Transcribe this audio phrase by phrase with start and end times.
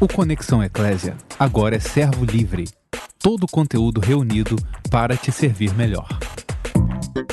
[0.00, 2.68] O Conexão Eclésia agora é servo livre.
[3.18, 4.54] Todo o conteúdo reunido
[4.88, 6.06] para te servir melhor.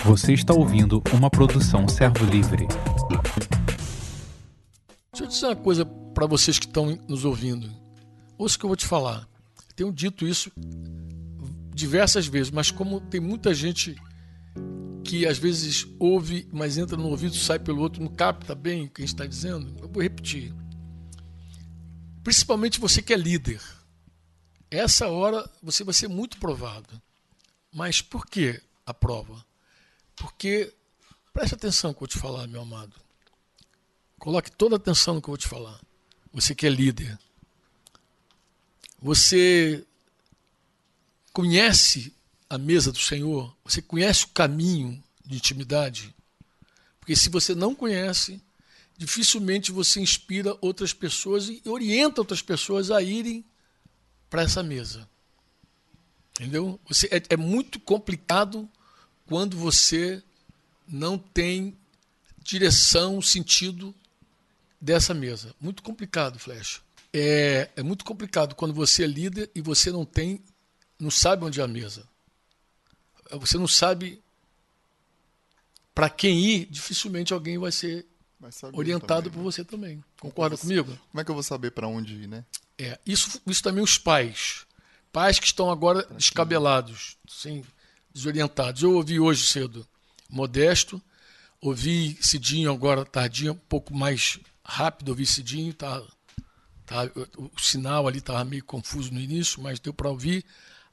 [0.03, 2.65] Você está ouvindo uma produção servo livre.
[5.13, 7.69] Deixa eu dizer uma coisa para vocês que estão nos ouvindo.
[8.35, 9.27] Ouça o que eu vou te falar.
[9.75, 10.51] Tenho dito isso
[11.71, 13.95] diversas vezes, mas como tem muita gente
[15.03, 18.89] que às vezes ouve, mas entra no ouvido, sai pelo outro, não capta bem o
[18.89, 20.51] que a gente está dizendo, eu vou repetir.
[22.25, 23.61] Principalmente você que é líder.
[24.71, 26.99] Essa hora você vai ser muito provado.
[27.71, 29.45] Mas por que a prova?
[30.15, 30.73] Porque,
[31.31, 32.95] preste atenção no que eu vou te falar, meu amado.
[34.17, 35.79] Coloque toda a atenção no que eu vou te falar.
[36.33, 37.15] Você que é líder.
[38.99, 39.85] Você
[41.31, 42.11] conhece
[42.49, 43.55] a mesa do Senhor?
[43.63, 46.15] Você conhece o caminho de intimidade?
[46.99, 48.41] Porque se você não conhece,
[48.97, 53.43] dificilmente você inspira outras pessoas e orienta outras pessoas a irem
[54.29, 55.07] para essa mesa.
[56.39, 56.79] Entendeu?
[56.87, 58.69] Você, é, é, muito complicado
[59.25, 60.21] quando você
[60.87, 61.77] não tem
[62.43, 63.95] direção, sentido
[64.79, 65.55] dessa mesa.
[65.59, 66.81] Muito complicado, Flecha.
[67.13, 70.43] É, é muito complicado quando você é líder e você não tem,
[70.99, 72.07] não sabe onde é a mesa.
[73.31, 74.21] Você não sabe
[75.93, 78.05] para quem ir, dificilmente alguém vai ser
[78.73, 79.43] orientado também, por né?
[79.43, 80.03] você também.
[80.19, 80.97] Concorda comigo?
[81.11, 82.45] Como é que eu vou saber para onde ir, né?
[82.77, 84.65] É, isso, isso também os pais.
[85.11, 87.63] Pais que estão agora pra descabelados, sim,
[88.13, 88.83] desorientados.
[88.83, 89.87] Eu ouvi hoje cedo
[90.29, 91.01] Modesto,
[91.61, 96.01] ouvi Cidinho agora tardinho, um pouco mais rápido, ouvi Cidinho, tá,
[96.85, 100.43] tá, o, sinal ali estava meio confuso no início, mas deu para ouvir.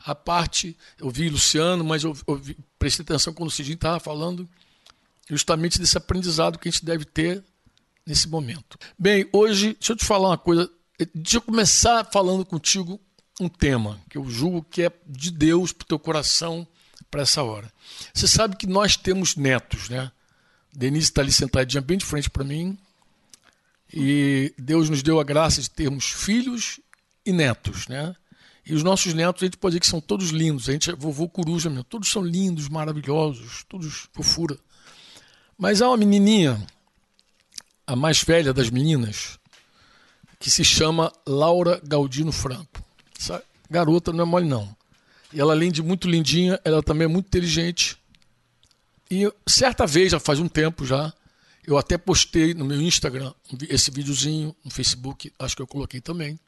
[0.04, 2.40] A parte, eu vi Luciano, mas eu, eu
[2.78, 4.48] prestei atenção quando o Cidinho estava falando
[5.36, 7.42] justamente desse aprendizado que a gente deve ter
[8.06, 8.78] nesse momento.
[8.98, 10.70] Bem, hoje, deixa eu te falar uma coisa.
[11.14, 13.00] Deixa eu começar falando contigo
[13.40, 16.66] um tema que eu julgo que é de Deus para o teu coração
[17.10, 17.72] para essa hora.
[18.12, 20.12] Você sabe que nós temos netos, né?
[20.72, 22.78] Denise está ali sentadinha bem de frente para mim.
[23.92, 26.78] E Deus nos deu a graça de termos filhos
[27.24, 28.14] e netos, né?
[28.64, 30.68] E os nossos netos, a gente pode dizer que são todos lindos.
[30.68, 31.84] A gente é vovô coruja mesmo.
[31.84, 34.56] Todos são lindos, maravilhosos, todos fofura.
[35.62, 36.60] Mas há uma menininha,
[37.86, 39.38] a mais velha das meninas,
[40.40, 42.84] que se chama Laura Galdino Franco.
[43.16, 43.40] Essa
[43.70, 44.76] garota não é mole, não.
[45.32, 47.96] E ela, além de muito lindinha, ela também é muito inteligente.
[49.08, 51.12] E certa vez, já faz um tempo já,
[51.64, 53.32] eu até postei no meu Instagram
[53.68, 56.40] esse videozinho, no Facebook, acho que eu coloquei também.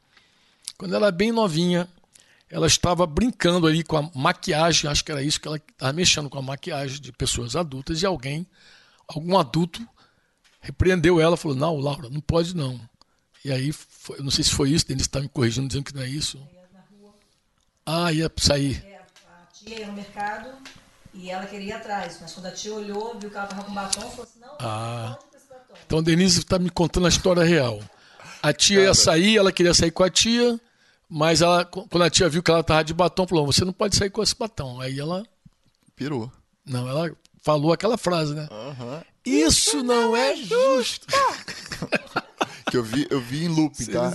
[0.77, 1.87] Quando ela é bem novinha,
[2.49, 6.29] ela estava brincando ali com a maquiagem, acho que era isso que ela estava mexendo
[6.29, 8.45] com a maquiagem de pessoas adultas e alguém
[9.07, 9.87] algum adulto
[10.65, 12.79] repreendeu ela, falou: Não, Laura, não pode não.
[13.43, 16.01] E aí, foi, não sei se foi isso, Denis está me corrigindo, dizendo que não
[16.01, 16.39] é isso.
[17.85, 18.83] Ah, ia sair.
[18.83, 20.49] É, a tia ia no mercado
[21.13, 23.73] e ela queria ir atrás, mas quando a tia olhou, viu que ela estava com
[23.73, 25.17] batom, falou assim: Não, ah.
[25.31, 25.73] não esse batom.
[25.85, 27.79] Então, Denise está me contando a história real.
[28.41, 30.59] A tia ia sair, ela queria sair com a tia,
[31.07, 33.95] mas ela, quando a tia viu que ela estava de batom, falou: Você não pode
[33.95, 34.81] sair com esse batom.
[34.81, 35.23] Aí ela.
[35.95, 36.31] Pirou.
[36.65, 38.49] Não, ela falou aquela frase, né?
[38.51, 39.01] Uhum.
[39.23, 41.05] Isso não é justo.
[42.71, 44.11] que eu vi, eu vi em loop, tá?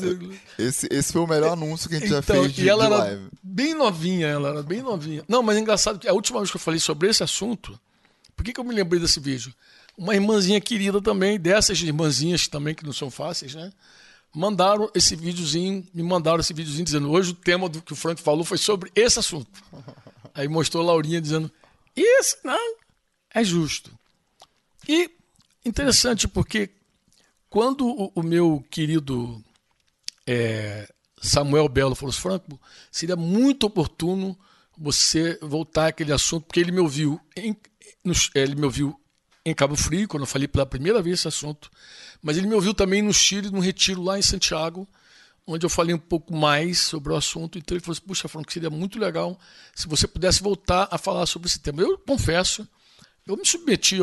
[0.58, 2.86] Esse, esse foi o melhor anúncio que a gente então, já fez de, e ela
[2.86, 3.28] de era live.
[3.40, 5.22] Bem novinha, ela era bem novinha.
[5.28, 7.78] Não, mas é engraçado que a última vez que eu falei sobre esse assunto,
[8.34, 9.54] por que, que eu me lembrei desse vídeo?
[9.96, 13.72] Uma irmãzinha querida também, dessas irmãzinhas também que não são fáceis, né?
[14.34, 18.20] Mandaram esse videozinho, me mandaram esse videozinho dizendo: hoje o tema do que o Frank
[18.20, 19.62] falou foi sobre esse assunto.
[20.34, 21.50] Aí mostrou a Laurinha dizendo:
[21.96, 22.79] Isso não,
[23.34, 23.90] é justo.
[24.88, 25.10] E
[25.64, 26.70] interessante porque
[27.48, 29.42] quando o, o meu querido
[30.26, 30.88] é,
[31.20, 32.60] Samuel Belo falou assim, Franco,
[32.90, 34.38] seria muito oportuno
[34.76, 37.54] você voltar àquele assunto, porque ele me ouviu em,
[38.34, 38.98] ele me ouviu
[39.44, 41.70] em Cabo Frio, quando eu falei pela primeira vez esse assunto,
[42.22, 44.88] mas ele me ouviu também no Chile, num retiro lá em Santiago,
[45.46, 47.58] onde eu falei um pouco mais sobre o assunto.
[47.58, 49.38] Então ele falou assim: Puxa, Franco, seria muito legal
[49.74, 51.82] se você pudesse voltar a falar sobre esse tema.
[51.82, 52.68] Eu confesso
[53.30, 53.98] eu me submeti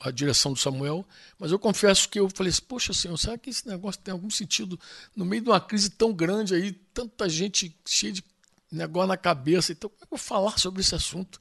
[0.00, 1.06] à direção do Samuel,
[1.38, 4.28] mas eu confesso que eu falei assim, poxa senhor, será que esse negócio tem algum
[4.28, 4.78] sentido
[5.14, 8.24] no meio de uma crise tão grande aí, tanta gente cheia de
[8.70, 11.40] negócio na cabeça, então como é que eu vou falar sobre esse assunto?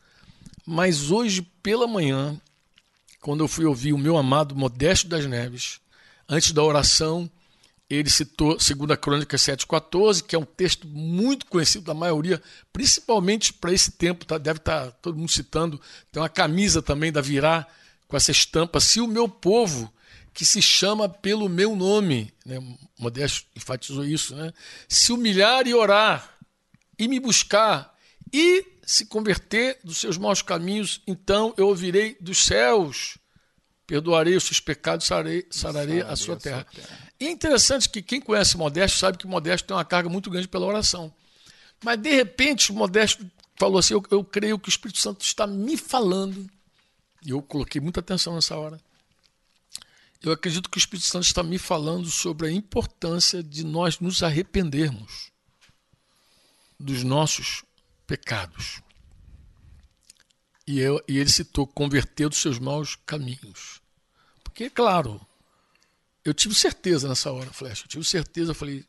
[0.66, 2.40] Mas hoje pela manhã,
[3.22, 5.82] quando eu fui ouvir o meu amado Modesto das Neves,
[6.28, 7.30] antes da oração,
[7.90, 8.70] ele citou 2
[9.02, 12.42] Crônica 7,14, que é um texto muito conhecido da maioria,
[12.72, 14.38] principalmente para esse tempo, tá?
[14.38, 15.82] deve estar tá todo mundo citando.
[16.12, 17.66] Tem uma camisa também da Virá
[18.08, 18.80] com essa estampa.
[18.80, 19.92] Se o meu povo,
[20.34, 22.64] que se chama pelo meu nome, né?
[22.98, 24.54] Modesto enfatizou isso, né?
[24.88, 26.38] Se humilhar e orar
[26.98, 27.94] e me buscar
[28.32, 33.18] e se converter dos seus maus caminhos, então eu ouvirei dos céus,
[33.86, 36.66] perdoarei os seus pecados, sararei, sararei a sua terra.
[37.20, 40.66] É interessante que quem conhece Modesto sabe que Modesto tem uma carga muito grande pela
[40.66, 41.14] oração.
[41.84, 45.76] Mas de repente, Modesto falou assim: eu, eu creio que o Espírito Santo está me
[45.76, 46.50] falando.
[47.26, 48.80] E eu coloquei muita atenção nessa hora.
[50.22, 54.24] Eu acredito que o Espírito Santo está me falando sobre a importância de nós nos
[54.24, 55.32] arrependermos
[56.80, 57.64] dos nossos
[58.08, 58.82] pecados.
[60.66, 63.82] E, eu, e ele citou converter dos seus maus caminhos.
[64.44, 65.20] Porque, claro,
[66.30, 68.86] eu tive certeza nessa hora, Flecha, eu tive certeza, eu falei,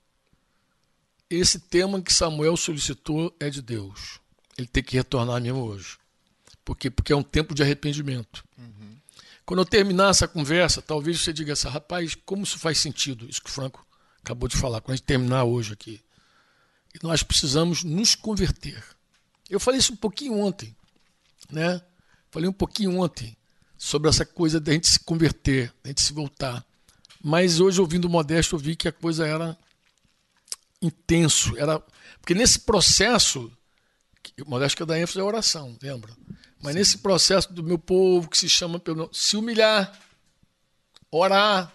[1.29, 4.21] esse tema que Samuel solicitou é de Deus
[4.61, 5.99] ele tem que retornar mesmo hoje.
[6.65, 6.91] Por quê?
[6.91, 8.45] Porque é um tempo de arrependimento.
[8.57, 8.97] Uhum.
[9.45, 13.29] Quando eu terminar essa conversa, talvez você diga assim, rapaz, como isso faz sentido?
[13.29, 13.85] Isso que o Franco
[14.23, 16.01] acabou de falar, quando a gente terminar hoje aqui.
[16.95, 18.83] E nós precisamos nos converter.
[19.49, 20.77] Eu falei isso um pouquinho ontem,
[21.51, 21.81] né?
[22.31, 23.37] Falei um pouquinho ontem
[23.77, 26.65] sobre essa coisa da gente se converter, da gente se voltar.
[27.23, 29.57] Mas hoje, ouvindo o Modesto, eu vi que a coisa era
[30.81, 31.57] intenso.
[31.57, 31.79] Era...
[32.21, 33.53] Porque nesse processo
[34.43, 36.13] o Modesto que eu dá ênfase à oração, lembra?
[36.61, 36.79] Mas Sim.
[36.79, 39.99] nesse processo do meu povo que se chama pelo se humilhar,
[41.11, 41.73] orar,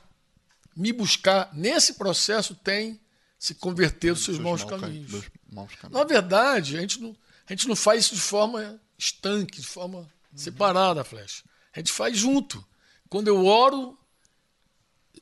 [0.75, 2.99] me buscar, nesse processo tem
[3.37, 5.23] se converter dos seus, maus, caminhos.
[5.51, 5.99] maus caminhos.
[5.99, 7.15] Na verdade, a gente, não,
[7.47, 10.07] a gente não faz isso de forma estanque, de forma uhum.
[10.35, 11.43] separada, flecha.
[11.73, 12.65] A gente faz junto.
[13.09, 13.97] Quando eu oro,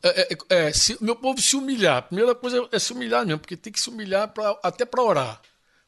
[0.01, 1.97] é, é, é, se, meu povo se humilhar.
[1.97, 5.01] A primeira coisa é se humilhar mesmo, porque tem que se humilhar pra, até para
[5.01, 5.41] orar.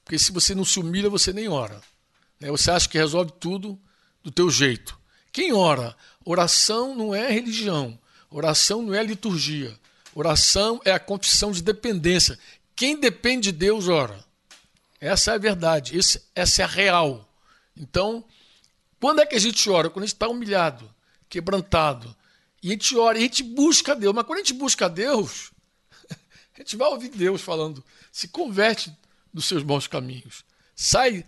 [0.04, 1.82] Porque se você não se humilha, você nem ora.
[2.40, 2.50] Né?
[2.50, 3.80] Você acha que resolve tudo
[4.24, 5.00] do teu jeito.
[5.32, 5.96] Quem ora?
[6.24, 8.00] Oração não é religião.
[8.30, 9.78] Oração não é liturgia.
[10.14, 12.38] Oração é a confissão de dependência.
[12.76, 14.24] Quem depende de Deus ora.
[15.00, 15.98] Essa é a verdade.
[15.98, 17.28] Esse, essa é a real.
[17.76, 18.24] Então,
[19.00, 19.90] quando é que a gente ora?
[19.90, 20.90] Quando a gente está humilhado,
[21.30, 22.16] quebrantado.
[22.66, 24.12] E a gente ora, e a gente busca Deus.
[24.12, 25.52] Mas quando a gente busca Deus,
[26.56, 28.92] a gente vai ouvir Deus falando: se converte
[29.32, 30.44] dos seus bons caminhos.
[30.76, 31.24] Sai.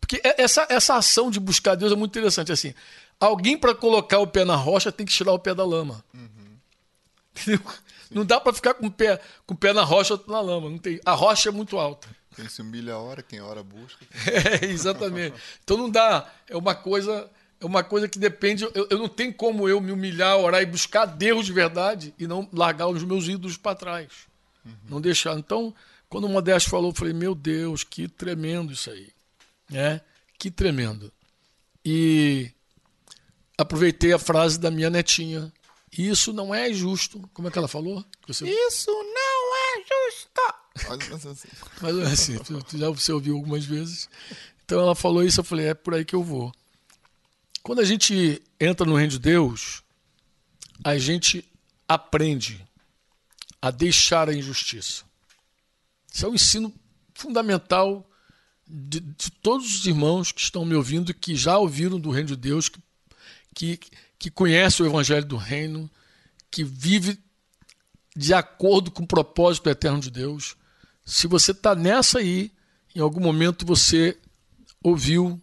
[0.00, 2.50] Porque essa, essa ação de buscar Deus é muito interessante.
[2.50, 2.72] Assim,
[3.20, 6.02] alguém para colocar o pé na rocha tem que tirar o pé da lama.
[6.14, 7.58] Uhum.
[8.10, 10.70] Não dá para ficar com o pé, com o pé na rocha ou na lama.
[10.70, 12.08] Não tem, a rocha é muito alta.
[12.34, 14.02] Quem se humilha ora, quem ora busca.
[14.64, 15.36] É, exatamente.
[15.62, 16.32] Então não dá.
[16.48, 17.30] É uma coisa,
[17.64, 18.62] é uma coisa que depende.
[18.74, 22.26] Eu, eu não tenho como eu me humilhar, orar e buscar Deus de verdade e
[22.26, 24.12] não largar os meus ídolos para trás.
[24.64, 24.72] Uhum.
[24.86, 25.38] Não deixar.
[25.38, 25.74] Então,
[26.10, 29.08] quando o Modesto falou, eu falei, meu Deus, que tremendo isso aí.
[29.70, 30.02] Né?
[30.38, 31.10] Que tremendo.
[31.82, 32.50] E
[33.56, 35.50] aproveitei a frase da minha netinha.
[35.90, 37.18] Isso não é justo.
[37.32, 38.04] Como é que ela falou?
[38.26, 38.46] Você...
[38.46, 40.42] Isso não é justo.
[41.80, 44.06] Mas assim, tu, já você ouviu algumas vezes.
[44.66, 46.52] Então ela falou isso, eu falei, é por aí que eu vou.
[47.64, 49.82] Quando a gente entra no reino de Deus,
[50.84, 51.42] a gente
[51.88, 52.62] aprende
[53.60, 55.02] a deixar a injustiça.
[56.12, 56.70] Isso é um ensino
[57.14, 58.06] fundamental
[58.68, 62.36] de, de, todos os irmãos que estão me ouvindo, que já ouviram do reino de
[62.36, 62.82] Deus, que,
[63.54, 63.80] que,
[64.18, 65.90] que conhece o evangelho do reino,
[66.50, 67.18] que vive
[68.14, 70.54] de acordo com o propósito eterno de Deus.
[71.02, 72.52] Se você está nessa aí,
[72.94, 74.18] em algum momento você
[74.82, 75.40] ouviu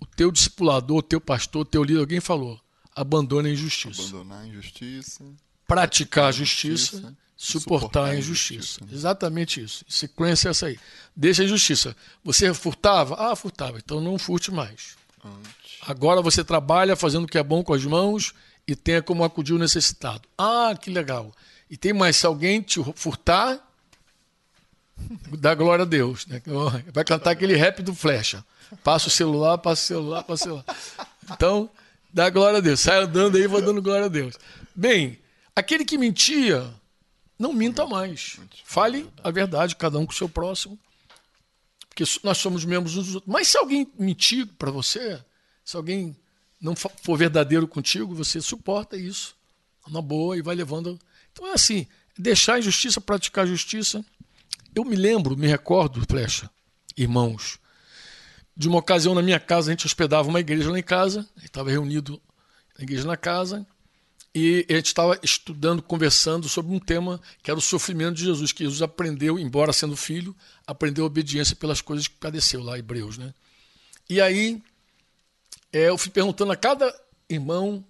[0.00, 2.60] o teu discipulador, o teu pastor, o teu líder, alguém falou:
[2.94, 4.02] abandone a injustiça.
[4.02, 5.24] Abandonar a injustiça.
[5.66, 8.84] Praticar a justiça, justiça suportar a injustiça.
[8.84, 8.90] Né?
[8.92, 9.84] Exatamente isso.
[9.88, 10.78] Sequência é essa aí.
[11.14, 11.96] Deixa a injustiça.
[12.24, 13.14] Você furtava?
[13.16, 13.78] Ah, furtava.
[13.78, 14.96] Então não furte mais.
[15.24, 15.78] Antes.
[15.82, 18.34] Agora você trabalha fazendo o que é bom com as mãos
[18.66, 20.28] e tenha como acudir o necessitado.
[20.36, 21.32] Ah, que legal.
[21.70, 23.60] E tem mais, se alguém te furtar,
[25.38, 26.26] dá glória a Deus.
[26.26, 26.42] Né?
[26.92, 28.44] Vai cantar aquele rap do flecha.
[28.82, 30.64] Passa o celular, passa o celular, passa o celular.
[31.32, 31.70] Então,
[32.12, 32.80] dá glória a Deus.
[32.80, 34.38] Sai andando aí, vou dando glória a Deus.
[34.74, 35.18] Bem,
[35.54, 36.72] aquele que mentia,
[37.38, 38.38] não minta mais.
[38.64, 40.78] Fale a verdade, cada um com o seu próximo.
[41.88, 43.32] Porque nós somos membros uns dos outros.
[43.32, 45.22] Mas se alguém mentir para você,
[45.64, 46.16] se alguém
[46.60, 49.36] não for verdadeiro contigo, você suporta isso.
[49.88, 50.98] Na boa e vai levando.
[51.32, 54.04] Então é assim: deixar a injustiça, praticar a justiça.
[54.74, 56.50] Eu me lembro, me recordo, Flecha,
[56.96, 57.58] irmãos,
[58.58, 61.70] de uma ocasião na minha casa, a gente hospedava uma igreja lá em casa, estava
[61.70, 62.20] reunido
[62.76, 63.64] na igreja na casa,
[64.34, 68.50] e a gente estava estudando, conversando sobre um tema que era o sofrimento de Jesus,
[68.50, 70.34] que Jesus aprendeu, embora sendo filho,
[70.66, 73.16] aprendeu obediência pelas coisas que padeceu lá, Hebreus.
[73.16, 73.32] Né?
[74.10, 74.60] E aí
[75.72, 76.92] é, eu fui perguntando a cada
[77.28, 77.84] irmão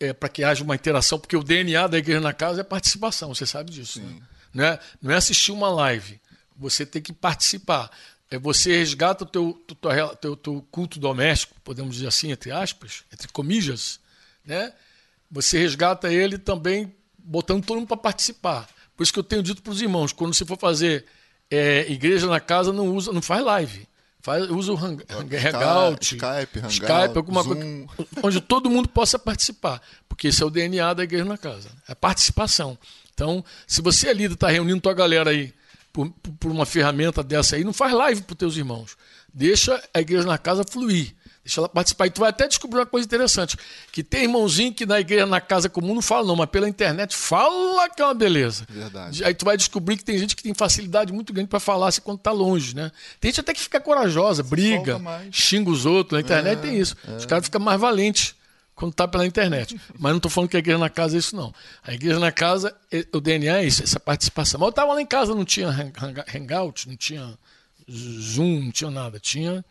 [0.00, 3.32] é, para que haja uma interação, porque o DNA da igreja na casa é participação,
[3.32, 4.00] você sabe disso.
[4.00, 4.20] Né?
[4.52, 6.20] Não, é, não é assistir uma live,
[6.56, 7.90] você tem que participar.
[8.32, 13.04] É você resgata o teu, teu, teu, teu culto doméstico, podemos dizer assim, entre aspas,
[13.12, 14.00] entre comillas,
[14.42, 14.72] né?
[15.30, 18.66] Você resgata ele também botando todo mundo para participar.
[18.96, 21.04] Por isso que eu tenho dito para os irmãos, quando você for fazer
[21.50, 23.86] é, igreja na casa, não usa, não faz live.
[24.22, 27.86] Faz, usa o hang, hang, Hangout, Skype, Hangout, Skype, alguma Zoom.
[27.86, 31.68] coisa, onde todo mundo possa participar, porque esse é o DNA da igreja na casa,
[31.86, 32.78] é participação.
[33.12, 35.52] Então, se você é líder, está reunindo tua galera aí
[35.92, 38.96] por, por, uma ferramenta dessa aí, não faz live para os teus irmãos.
[39.32, 41.14] Deixa a igreja na casa fluir.
[41.44, 42.06] Deixa ela participar.
[42.06, 43.56] E tu vai até descobrir uma coisa interessante:
[43.90, 47.16] que tem irmãozinho que na igreja, na casa comum, não fala, não, mas pela internet
[47.16, 48.64] fala que é uma beleza.
[48.68, 49.24] Verdade.
[49.24, 52.00] Aí tu vai descobrir que tem gente que tem facilidade muito grande para falar se
[52.00, 52.92] quando tá longe, né?
[53.20, 55.00] Tem gente até que fica corajosa, briga,
[55.32, 56.16] xinga os outros.
[56.16, 56.96] Na internet é, tem isso.
[57.08, 57.16] É.
[57.16, 58.36] Os caras ficam mais valentes
[58.74, 59.80] quando tá pela internet.
[59.98, 61.54] Mas não estou falando que a igreja na casa é isso, não.
[61.82, 62.74] A igreja na casa,
[63.12, 64.58] o DNA é isso, essa participação.
[64.58, 65.68] Mas eu estava lá em casa, não tinha
[66.34, 67.38] hangout, não tinha
[67.90, 69.18] Zoom, não tinha nada.
[69.18, 69.64] Tinha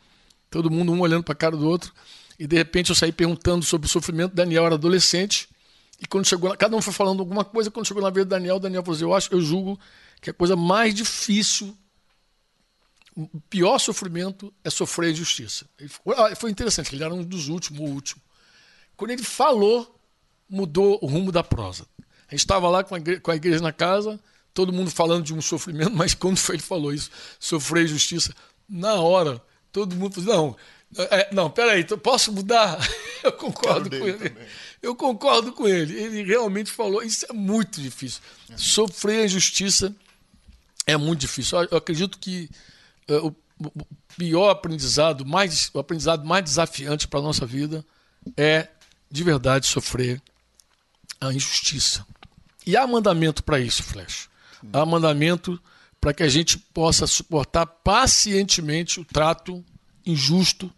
[0.50, 1.94] todo mundo um olhando para a cara do outro.
[2.40, 4.34] E de repente eu saí perguntando sobre o sofrimento.
[4.34, 5.50] Daniel era adolescente.
[6.00, 7.70] E quando chegou, cada um foi falando alguma coisa.
[7.70, 9.80] Quando chegou na vez do Daniel, Daniel falou assim: Eu acho, eu julgo
[10.20, 11.78] que a coisa mais difícil,
[13.16, 15.66] o pior sofrimento é sofrer injustiça.
[16.18, 18.22] Ah, foi interessante, ele era um dos últimos, o último.
[19.02, 20.00] Quando ele falou,
[20.48, 21.88] mudou o rumo da prosa.
[22.28, 24.20] A gente estava lá com a, igreja, com a igreja na casa,
[24.54, 28.32] todo mundo falando de um sofrimento, mas quando foi ele falou isso, sofrer injustiça,
[28.70, 29.42] na hora
[29.72, 30.58] Todo mundo falou,
[30.94, 32.78] não, é, não, peraí, posso mudar?
[33.24, 34.30] Eu concordo com ele.
[34.30, 34.48] Também.
[34.82, 35.98] Eu concordo com ele.
[35.98, 38.20] Ele realmente falou, isso é muito difícil.
[38.50, 38.58] É.
[38.58, 39.96] Sofrer a injustiça
[40.86, 41.58] é muito difícil.
[41.72, 42.50] Eu acredito que
[43.10, 43.36] uh, o,
[44.18, 47.86] pior aprendizado, mais, o aprendizado mais desafiante para a nossa vida
[48.36, 48.68] é,
[49.12, 50.22] de verdade, sofrer
[51.20, 52.06] a injustiça.
[52.66, 54.30] E há mandamento para isso, Flash.
[54.72, 55.62] Há mandamento
[56.00, 59.64] para que a gente possa suportar pacientemente o trato
[60.06, 60.72] injusto,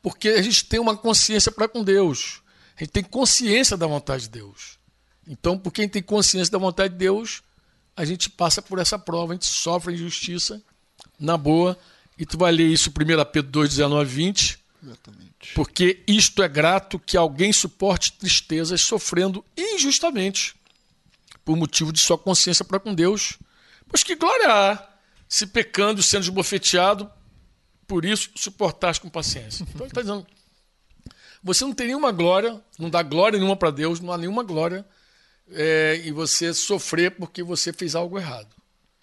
[0.00, 2.40] porque a gente tem uma consciência para com Deus.
[2.76, 4.78] A gente tem consciência da vontade de Deus.
[5.26, 7.42] Então, por quem tem consciência da vontade de Deus,
[7.96, 10.62] a gente passa por essa prova, a gente sofre injustiça
[11.18, 11.78] na boa.
[12.18, 12.92] E tu vai ler isso 1
[13.30, 14.61] Pedro 2, 19 20.
[14.82, 15.54] Exatamente.
[15.54, 20.54] Porque isto é grato que alguém suporte tristezas sofrendo injustamente,
[21.44, 23.38] por motivo de sua consciência para com Deus
[23.92, 24.88] Pois que glória há,
[25.28, 27.10] se pecando, sendo esbofeteado,
[27.86, 29.64] por isso suportaste com paciência.
[29.68, 30.26] Então ele está dizendo:
[31.42, 34.82] você não tem nenhuma glória, não dá glória nenhuma para Deus, não há nenhuma glória
[35.50, 38.48] é, e você sofrer porque você fez algo errado.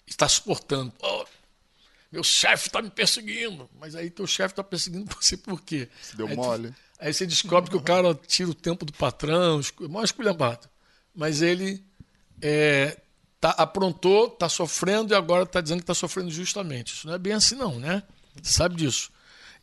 [0.08, 0.92] Está suportando.
[1.00, 1.24] Oh,
[2.10, 3.68] meu chefe está me perseguindo.
[3.78, 5.88] Mas aí teu chefe está perseguindo você por quê?
[6.02, 6.70] Se deu aí mole.
[6.70, 10.68] Tu, aí você descobre que o cara tira o tempo do patrão, mais esculhambado.
[11.14, 11.84] Mas ele
[12.42, 12.96] é,
[13.40, 16.94] tá, aprontou, está sofrendo e agora está dizendo que está sofrendo justamente.
[16.94, 18.02] Isso não é bem assim, não, né?
[18.42, 19.10] Você sabe disso.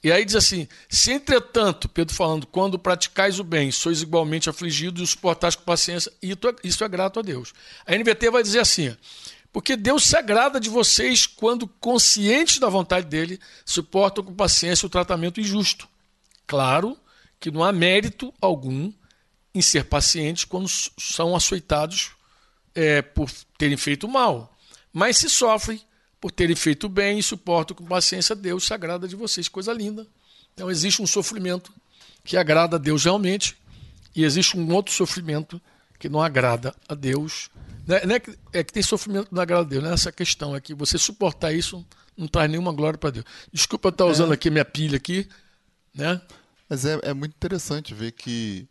[0.04, 5.02] E aí diz assim: se entretanto, Pedro falando, quando praticais o bem, sois igualmente afligidos
[5.02, 6.12] e suportais com paciência,
[6.64, 7.54] isso é grato a Deus.
[7.86, 8.96] A NVT vai dizer assim:
[9.58, 14.90] porque Deus se agrada de vocês quando, conscientes da vontade dele, suportam com paciência o
[14.90, 15.90] tratamento injusto.
[16.46, 16.96] Claro
[17.40, 18.94] que não há mérito algum
[19.56, 22.12] em ser pacientes quando são açoitados
[22.76, 24.56] é, por terem feito mal,
[24.94, 25.82] mas se sofrem
[26.22, 29.50] por terem feito bem e suportam com paciência Deus se agrada de vocês.
[29.50, 30.06] Coisa linda.
[30.54, 31.74] Então existe um sofrimento
[32.24, 33.58] que agrada a Deus realmente
[34.16, 35.60] e existe um outro sofrimento
[35.98, 37.50] que não agrada a Deus.
[37.88, 40.12] Não é, que, é que tem sofrimento que não agrada a Deus, não é essa
[40.12, 40.56] questão.
[40.56, 41.86] É que você suportar isso
[42.18, 43.26] não traz nenhuma glória para Deus.
[43.54, 44.34] Desculpa eu estar usando é.
[44.34, 45.28] aqui minha pilha aqui,
[45.94, 46.22] né?
[46.68, 48.68] Mas é, é muito interessante ver que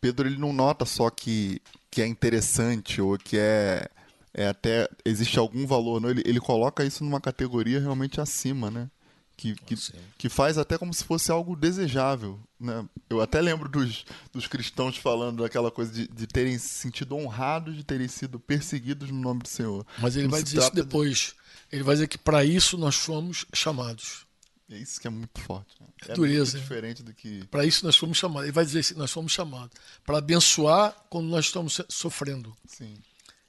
[0.00, 3.88] Pedro ele não nota só que que é interessante ou que é,
[4.34, 6.10] é até existe algum valor, não?
[6.10, 8.90] Ele, ele coloca isso numa categoria realmente acima, né?
[9.36, 9.76] Que, que,
[10.16, 12.40] que, faz até como se fosse algo desejável.
[12.58, 12.86] Né?
[13.10, 17.76] Eu até lembro dos, dos cristãos falando daquela coisa de, de terem se sentido honrados
[17.76, 19.84] de terem sido perseguidos no nome do Senhor.
[19.98, 21.18] Mas ele vai dizer isso depois.
[21.18, 21.76] De...
[21.76, 24.24] Ele vai dizer que para isso nós fomos chamados.
[24.70, 25.74] É isso que é muito forte.
[25.80, 25.86] Né?
[26.08, 26.52] É dureza.
[26.52, 27.44] Muito diferente do que.
[27.46, 28.44] Para isso nós fomos chamados.
[28.44, 29.76] Ele vai dizer assim: nós fomos chamados.
[30.04, 32.56] Para abençoar quando nós estamos sofrendo.
[32.66, 32.94] Sim.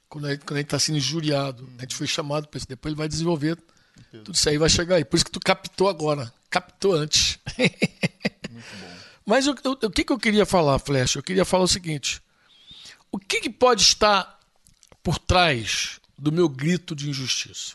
[0.08, 1.64] Quando a gente está sendo injuriado.
[1.64, 1.74] Hum.
[1.78, 2.68] A gente foi chamado para isso.
[2.68, 3.58] Depois ele vai desenvolver.
[4.10, 5.04] Tudo isso aí vai chegar aí.
[5.04, 6.32] Por isso que tu captou agora.
[6.50, 7.38] Captou antes.
[8.50, 8.96] Muito bom.
[9.24, 11.16] Mas o, o, que, que eu queria falar, Flash?
[11.16, 12.22] Eu queria falar o seguinte:
[13.10, 14.40] o que, que pode estar
[15.02, 17.74] por trás do meu grito de injustiça?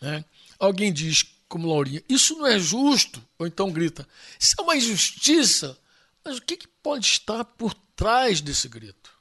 [0.00, 0.24] Né?
[0.58, 4.08] Alguém diz como Laurinha, isso não é justo, ou então grita,
[4.40, 5.78] isso é uma injustiça.
[6.24, 9.12] Mas o que, que pode estar por trás desse grito?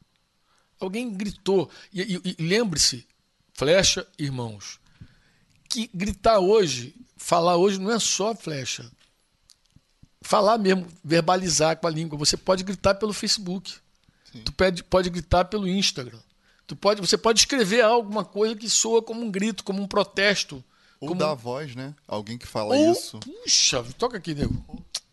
[0.79, 1.69] Alguém gritou.
[1.91, 3.05] E, e, e lembre-se,
[3.53, 4.79] flecha, irmãos,
[5.71, 8.89] que gritar hoje, falar hoje não é só flecha.
[10.21, 12.17] Falar mesmo, verbalizar com a língua.
[12.17, 13.73] Você pode gritar pelo Facebook.
[14.31, 14.41] Sim.
[14.43, 16.19] Tu pode, pode gritar pelo Instagram.
[16.67, 20.63] Tu pode, você pode escrever alguma coisa que soa como um grito, como um protesto.
[20.99, 21.19] Ou como...
[21.19, 21.95] dar voz, né?
[22.07, 22.91] Alguém que fala Ou...
[22.91, 23.19] isso.
[23.19, 24.63] Puxa, toca aqui, nego.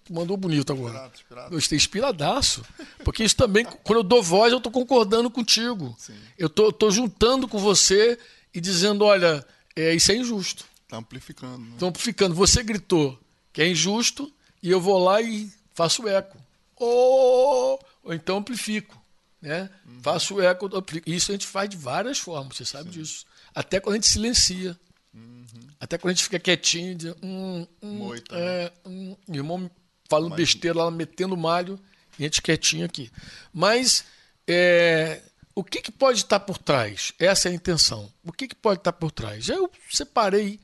[0.05, 0.91] Tu mandou bonito agora.
[0.91, 1.55] Inspirado, inspirado.
[1.55, 2.65] Eu estou inspiradaço.
[3.03, 5.97] Porque isso também, quando eu dou voz, eu estou concordando contigo.
[5.99, 6.15] Sim.
[6.37, 8.19] Eu tô juntando com você
[8.53, 9.45] e dizendo: olha,
[9.81, 10.65] é, isso é injusto.
[10.85, 11.59] Está amplificando.
[11.59, 11.77] Né?
[11.79, 12.35] Tá amplificando.
[12.35, 13.19] Você gritou
[13.53, 14.33] que é injusto
[14.63, 16.37] e eu vou lá e faço eco.
[16.77, 19.01] Ou, ou então amplifico.
[19.41, 19.71] Né?
[19.87, 20.03] Uhum.
[20.03, 20.75] Faço eco.
[20.75, 21.09] Amplifico.
[21.09, 23.01] Isso a gente faz de várias formas, você sabe Sim.
[23.01, 23.25] disso.
[23.55, 24.79] Até quando a gente silencia.
[25.15, 25.47] Uhum.
[25.81, 28.71] Até quando a gente fica quietinho, diz, hum, hum, Moita, é, né?
[28.85, 29.71] hum, irmão
[30.09, 30.39] falando Mas...
[30.39, 31.79] besteira lá, metendo malho,
[32.19, 33.11] e a gente quietinho aqui.
[33.53, 34.05] Mas
[34.47, 35.23] é,
[35.59, 37.13] o que, que, pode estar por trás?
[37.19, 38.09] Essa é a intenção.
[38.25, 39.49] O que, que pode estar por trás?
[39.49, 40.61] Eu separei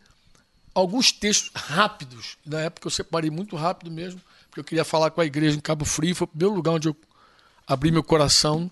[0.73, 2.39] alguns textos rápidos.
[2.47, 5.61] Na época eu separei muito rápido mesmo, porque eu queria falar com a igreja em
[5.61, 6.15] Cabo Frio.
[6.15, 6.97] Foi o primeiro lugar onde eu
[7.67, 8.71] abri meu coração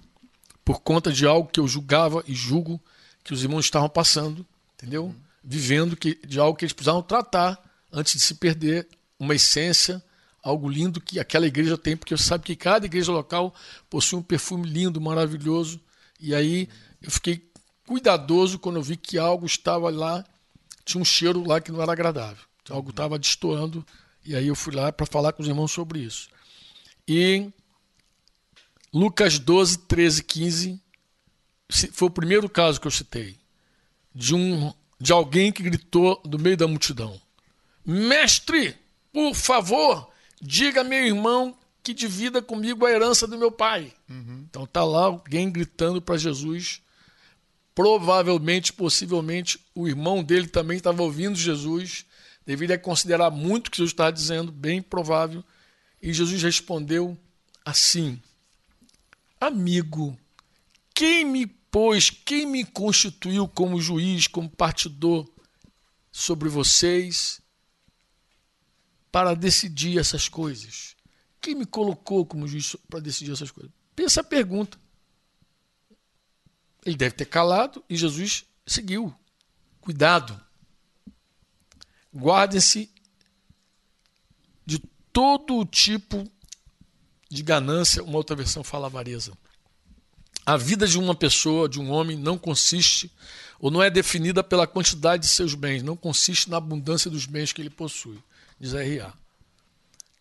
[0.64, 2.80] por conta de algo que eu julgava e julgo
[3.24, 5.12] que os irmãos estavam passando, entendeu?
[5.42, 7.60] Vivendo que, de algo que eles precisavam tratar
[7.92, 8.86] antes de se perder
[9.18, 10.00] uma essência,
[10.40, 13.52] algo lindo que aquela igreja tem, porque eu sabe que cada igreja local
[13.90, 15.80] possui um perfume lindo, maravilhoso.
[16.22, 16.68] E aí
[17.02, 17.50] eu fiquei
[17.84, 20.24] cuidadoso quando eu vi que algo estava lá
[20.84, 22.44] tinha um cheiro lá que não era agradável.
[22.62, 23.84] Então, algo estava destoando,
[24.24, 26.28] e aí eu fui lá para falar com os irmãos sobre isso.
[27.06, 27.50] E
[28.94, 30.80] Lucas 12, 13, 15
[31.92, 33.36] foi o primeiro caso que eu citei,
[34.14, 37.20] de, um, de alguém que gritou do meio da multidão:
[37.84, 38.76] Mestre,
[39.12, 40.08] por favor,
[40.40, 43.92] diga a meu irmão que divida comigo a herança do meu pai.
[44.08, 44.46] Uhum.
[44.48, 46.82] Então tá lá alguém gritando para Jesus
[47.74, 52.04] Provavelmente, possivelmente, o irmão dele também estava ouvindo Jesus,
[52.44, 55.42] deveria considerar muito o que Jesus estava dizendo, bem provável.
[56.00, 57.16] E Jesus respondeu
[57.64, 58.20] assim:
[59.40, 60.18] Amigo,
[60.94, 65.26] quem me pôs, quem me constituiu como juiz, como partidor
[66.10, 67.40] sobre vocês
[69.10, 70.94] para decidir essas coisas?
[71.42, 73.72] Quem me colocou como juiz para decidir essas coisas?
[73.96, 74.78] Pensa a pergunta.
[76.86, 79.12] Ele deve ter calado e Jesus seguiu.
[79.80, 80.40] Cuidado.
[82.14, 82.88] Guardem-se
[84.64, 84.78] de
[85.12, 86.30] todo tipo
[87.28, 88.04] de ganância.
[88.04, 89.32] Uma outra versão fala avareza.
[90.46, 93.10] A vida de uma pessoa, de um homem, não consiste
[93.58, 97.52] ou não é definida pela quantidade de seus bens, não consiste na abundância dos bens
[97.52, 98.18] que ele possui,
[98.58, 99.14] diz R.A.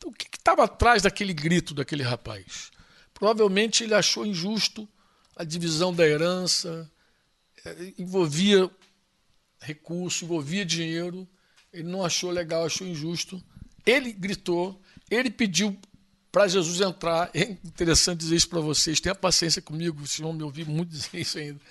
[0.01, 2.71] Então, o que estava atrás daquele grito daquele rapaz?
[3.13, 4.89] Provavelmente ele achou injusto
[5.35, 6.91] a divisão da herança,
[7.63, 8.67] é, envolvia
[9.59, 11.29] recurso, envolvia dinheiro.
[11.71, 13.41] Ele não achou legal, achou injusto.
[13.85, 15.79] Ele gritou, ele pediu
[16.31, 17.29] para Jesus entrar.
[17.31, 18.99] É interessante dizer isso para vocês.
[18.99, 21.61] Tenha paciência comigo, vocês vão me ouvir muito dizer isso ainda.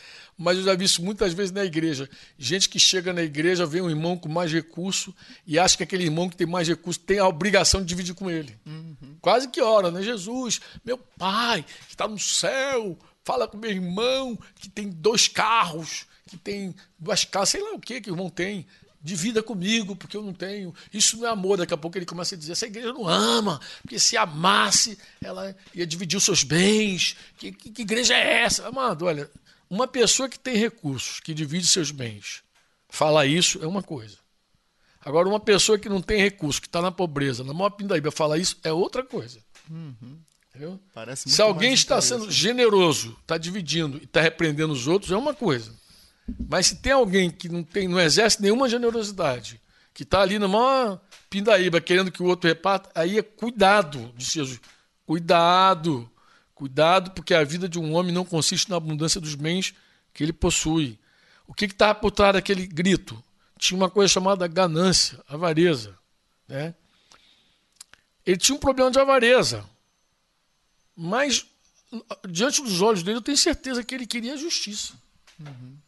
[0.41, 2.09] Mas eu já vi isso muitas vezes na igreja.
[2.39, 5.15] Gente que chega na igreja, vê um irmão com mais recurso
[5.47, 8.31] e acha que aquele irmão que tem mais recurso tem a obrigação de dividir com
[8.31, 8.57] ele.
[8.65, 9.19] Uhum.
[9.21, 10.03] Quase que ora, né?
[10.03, 16.07] Jesus, meu pai, que está no céu, fala com meu irmão que tem dois carros,
[16.27, 18.67] que tem duas casas, sei lá o que que o irmão tem.
[19.03, 20.75] Divida comigo, porque eu não tenho.
[20.93, 21.59] Isso não é amor.
[21.59, 25.57] Daqui a pouco ele começa a dizer: essa igreja não ama, porque se amasse, ela
[25.75, 27.17] ia dividir os seus bens.
[27.39, 28.69] Que, que, que igreja é essa?
[28.69, 29.31] Amado, olha,
[29.71, 32.43] uma pessoa que tem recursos, que divide seus bens,
[32.89, 34.19] falar isso é uma coisa.
[35.03, 38.37] Agora, uma pessoa que não tem recursos, que está na pobreza, na maior pindaíba, falar
[38.37, 39.41] isso é outra coisa.
[39.71, 40.19] Uhum.
[41.15, 45.73] Se alguém está sendo generoso, está dividindo e está repreendendo os outros, é uma coisa.
[46.49, 49.61] Mas se tem alguém que não, tem, não exerce nenhuma generosidade,
[49.95, 54.35] que está ali na maior pindaíba querendo que o outro reparta, aí é cuidado, disse
[54.35, 54.61] Jesus.
[55.07, 56.11] Cuidado,
[56.61, 59.73] cuidado, porque a vida de um homem não consiste na abundância dos bens
[60.13, 60.99] que ele possui.
[61.47, 63.25] O que estava por trás daquele grito?
[63.59, 65.99] Tinha uma coisa chamada ganância, avareza.
[66.47, 66.75] Né?
[68.27, 69.65] Ele tinha um problema de avareza.
[70.95, 71.47] Mas,
[72.29, 74.93] diante dos olhos dele, eu tenho certeza que ele queria justiça.
[75.39, 75.79] Uhum.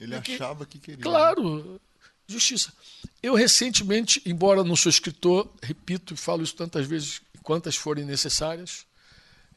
[0.00, 1.00] Ele Porque, achava que queria.
[1.00, 1.80] Claro,
[2.26, 2.72] justiça.
[3.22, 8.84] Eu recentemente, embora não sou escritor, repito e falo isso tantas vezes quantas forem necessárias,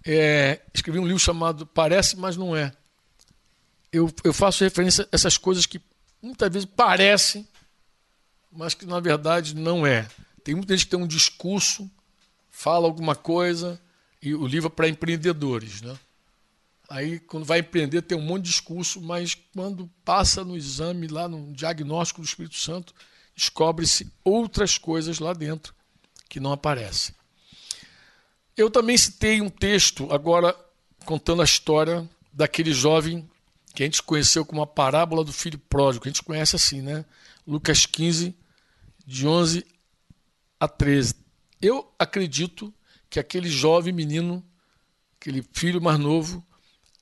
[0.06, 2.74] é, escrevi um livro chamado Parece, mas não é.
[3.92, 5.82] Eu, eu faço referência a essas coisas que
[6.22, 7.48] muitas vezes parecem,
[8.52, 10.08] mas que na verdade não é.
[10.44, 11.90] Tem muita gente que tem um discurso,
[12.50, 13.80] fala alguma coisa,
[14.22, 15.98] E o livro é para empreendedores, né?
[16.90, 21.28] Aí, quando vai empreender, tem um monte de discurso, mas quando passa no exame, lá
[21.28, 22.94] no diagnóstico do Espírito Santo,
[23.34, 25.74] descobre-se outras coisas lá dentro
[26.28, 27.16] que não aparecem.
[28.56, 30.56] Eu também citei um texto, agora
[31.06, 33.30] contando a história daquele jovem
[33.74, 36.82] que a gente conheceu como a parábola do filho pródigo, que a gente conhece assim,
[36.82, 37.06] né?
[37.48, 38.36] Lucas 15,
[39.06, 39.66] de 11
[40.60, 41.16] a 13.
[41.62, 42.74] Eu acredito
[43.10, 44.44] que aquele jovem menino,
[45.20, 46.46] aquele filho mais novo,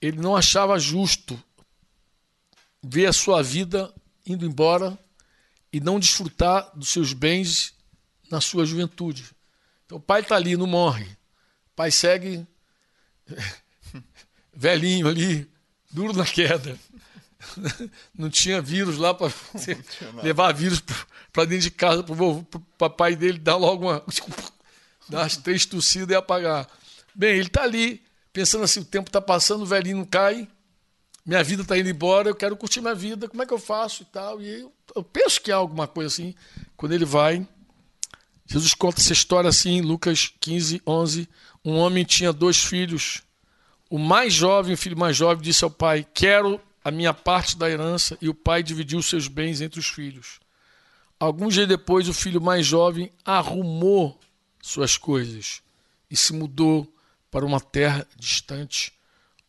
[0.01, 1.41] ele não achava justo
[2.81, 3.93] ver a sua vida
[4.25, 4.97] indo embora
[5.73, 7.73] e não desfrutar dos seus bens
[8.29, 9.25] na sua juventude.
[9.85, 11.18] Então o pai está ali, não morre.
[11.79, 12.45] Pai segue
[14.53, 15.49] velhinho ali,
[15.89, 16.77] duro na queda.
[18.13, 19.31] Não tinha vírus lá para
[20.21, 20.83] levar vírus
[21.31, 22.43] para dentro de casa para o
[22.77, 24.03] papai dele dar logo uma.
[25.07, 26.67] dar as três tossidas e apagar.
[27.15, 30.49] Bem, ele está ali, pensando assim: o tempo está passando, o velhinho não cai,
[31.25, 34.03] minha vida está indo embora, eu quero curtir minha vida, como é que eu faço
[34.03, 34.41] e tal.
[34.41, 36.35] E eu, eu penso que há alguma coisa assim.
[36.75, 37.47] Quando ele vai,
[38.51, 41.29] Jesus conta essa história assim em Lucas 15, 11.
[41.63, 43.21] Um homem tinha dois filhos.
[43.87, 47.69] O mais jovem, o filho mais jovem, disse ao pai: Quero a minha parte da
[47.69, 48.17] herança.
[48.19, 50.39] E o pai dividiu seus bens entre os filhos.
[51.19, 54.19] Alguns dias depois, o filho mais jovem arrumou
[54.59, 55.61] suas coisas
[56.09, 56.91] e se mudou
[57.29, 58.91] para uma terra distante,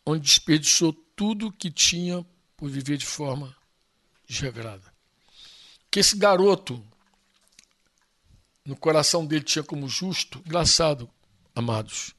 [0.04, 3.56] onde desperdiçou tudo o que tinha por viver de forma
[4.28, 4.92] desregrada.
[5.90, 6.84] Que esse garoto,
[8.70, 11.10] no coração dele, tinha como justo, engraçado,
[11.56, 12.14] amados.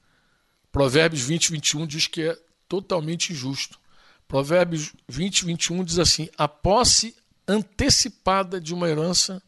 [0.70, 2.38] Provérbios 20, 21 diz que é
[2.68, 3.80] totalmente injusto.
[4.28, 7.16] Provérbios 20, 21 diz assim: a posse
[7.48, 9.42] antecipada de uma herança,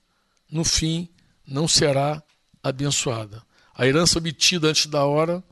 [0.50, 1.06] no fim,
[1.46, 2.22] não será
[2.62, 3.42] abençoada.
[3.74, 5.44] A herança obtida antes da hora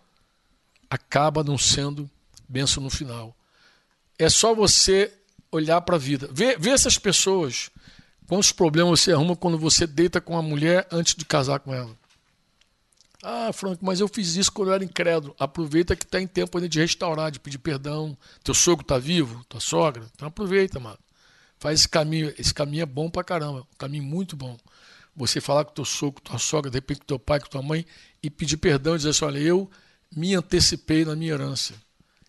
[0.89, 2.11] acaba não sendo
[2.49, 3.37] bênção no final.
[4.19, 5.13] É só você
[5.51, 6.31] olhar para a vida.
[6.33, 7.71] Vê, vê essas pessoas.
[8.33, 11.95] Quantos problemas você arruma quando você deita com a mulher antes de casar com ela?
[13.23, 15.37] Ah, Franco, mas eu fiz isso quando eu era incrédulo.
[15.39, 18.17] Aproveita que está em tempo ainda de restaurar, de pedir perdão.
[18.43, 20.07] Teu sogro está vivo, tua sogra.
[20.15, 20.99] Então aproveita, mano.
[21.59, 22.33] Faz esse caminho.
[22.39, 23.67] Esse caminho é bom pra caramba.
[23.71, 24.57] Um caminho muito bom.
[25.15, 27.85] Você falar com teu sogro, tua sogra, de repente com teu pai, com tua mãe,
[28.23, 29.71] e pedir perdão e dizer assim: olha, eu
[30.11, 31.75] me antecipei na minha herança.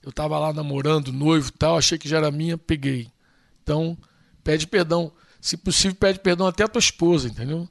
[0.02, 3.08] Eu estava lá namorando, noivo tal, achei que já era minha, peguei.
[3.64, 3.98] Então,
[4.44, 5.10] pede perdão.
[5.44, 7.68] Se possível, pede perdão até a tua esposa, entendeu?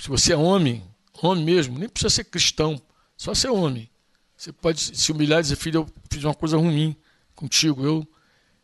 [0.00, 0.84] Se você é homem,
[1.20, 2.80] homem mesmo, nem precisa ser cristão,
[3.16, 3.90] só ser homem.
[4.36, 6.94] Você pode se humilhar e dizer, filho, eu fiz uma coisa ruim
[7.34, 8.06] contigo, eu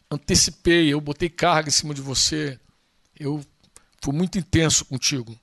[0.09, 2.57] antecipei, eu botei carga em cima de você,
[3.19, 3.45] eu
[4.01, 5.37] fui muito intenso contigo.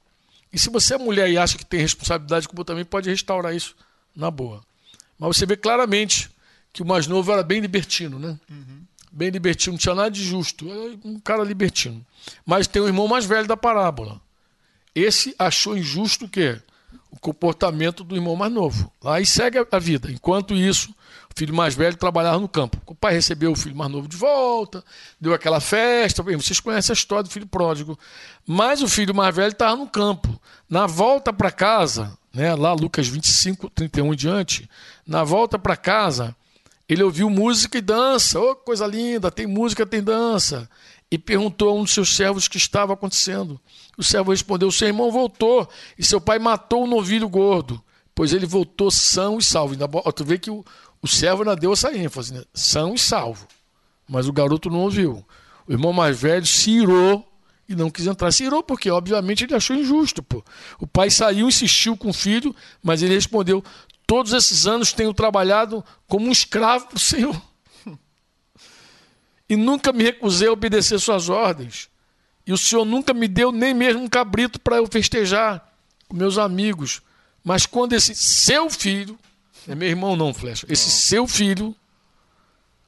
[0.54, 3.76] E se você é mulher e acha que tem responsabilidade como também pode restaurar isso
[4.16, 4.64] na boa.
[5.20, 6.32] Mas você vê claramente
[6.72, 8.40] que o mais novo era bem libertino, né?
[8.50, 8.71] Uhum.
[9.22, 10.68] Bem libertino, não tinha nada de justo.
[10.68, 12.04] Era um cara libertino.
[12.44, 14.20] Mas tem o irmão mais velho da parábola.
[14.96, 16.60] Esse achou injusto o quê?
[17.12, 18.92] o comportamento do irmão mais novo.
[19.04, 20.10] Aí segue a vida.
[20.10, 20.90] Enquanto isso,
[21.30, 22.82] o filho mais velho trabalhava no campo.
[22.86, 24.84] O pai recebeu o filho mais novo de volta,
[25.20, 26.24] deu aquela festa.
[26.24, 28.00] Vocês conhecem a história do filho pródigo.
[28.48, 30.42] Mas o filho mais velho estava no campo.
[30.70, 34.70] Na volta para casa, né, lá Lucas 25, 31 em diante,
[35.06, 36.34] na volta para casa,
[36.92, 38.38] ele ouviu música e dança.
[38.38, 40.70] Oh, coisa linda, tem música, tem dança.
[41.10, 43.58] E perguntou a um dos seus servos o que estava acontecendo.
[43.98, 47.82] O servo respondeu: Seu irmão voltou e seu pai matou o um novilho gordo,
[48.14, 49.74] pois ele voltou são e salvo.
[50.14, 50.66] Tu vê que o,
[51.02, 52.44] o servo ainda deu essa ênfase, né?
[52.54, 53.48] são e salvo.
[54.06, 55.26] Mas o garoto não ouviu.
[55.66, 57.26] O irmão mais velho se irou
[57.70, 58.34] e não quis entrar.
[58.34, 60.22] Se irou porque, obviamente, ele achou injusto.
[60.22, 60.44] Pô.
[60.78, 63.64] O pai saiu, insistiu com o filho, mas ele respondeu:
[64.12, 67.42] Todos esses anos tenho trabalhado como um escravo para o Senhor.
[69.48, 71.90] E nunca me recusei a obedecer suas ordens.
[72.46, 75.66] E o Senhor nunca me deu nem mesmo um cabrito para eu festejar
[76.10, 77.02] com meus amigos.
[77.42, 79.18] Mas quando esse seu filho,
[79.66, 80.98] é meu irmão não, Flecha, esse não.
[80.98, 81.74] seu filho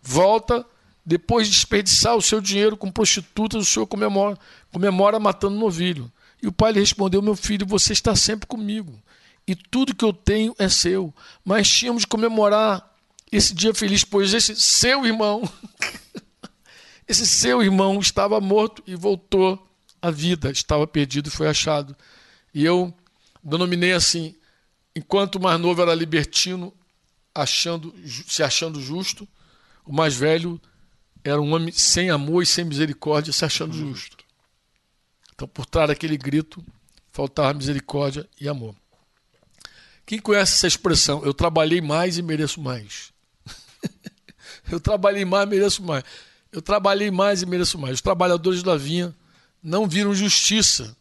[0.02, 0.66] volta
[1.06, 4.38] depois de desperdiçar o seu dinheiro com prostitutas, o Senhor comemora,
[4.74, 6.12] comemora matando um novilho.
[6.42, 9.02] E o pai lhe respondeu: Meu filho, você está sempre comigo,
[9.48, 11.14] e tudo que eu tenho é seu.
[11.44, 12.92] Mas tínhamos de comemorar
[13.32, 15.42] esse dia feliz, pois esse seu irmão
[17.08, 19.68] Esse seu irmão estava morto e voltou
[20.02, 21.96] à vida, estava perdido e foi achado.
[22.54, 22.94] E eu
[23.44, 24.36] denominei assim:
[24.96, 26.74] enquanto o mais novo era libertino,
[27.36, 27.94] achando,
[28.28, 29.28] se achando justo,
[29.86, 30.60] o mais velho
[31.24, 34.18] era um homem sem amor e sem misericórdia, se achando justo.
[35.34, 36.64] Então, por trás daquele grito,
[37.12, 38.76] faltava misericórdia e amor.
[40.06, 41.24] Quem conhece essa expressão?
[41.24, 43.13] Eu trabalhei mais e mereço mais.
[44.72, 46.04] eu trabalhei mais e mereço mais.
[46.52, 47.96] Eu trabalhei mais e mereço mais.
[47.96, 49.16] Os trabalhadores da vinha
[49.62, 50.96] não viram justiça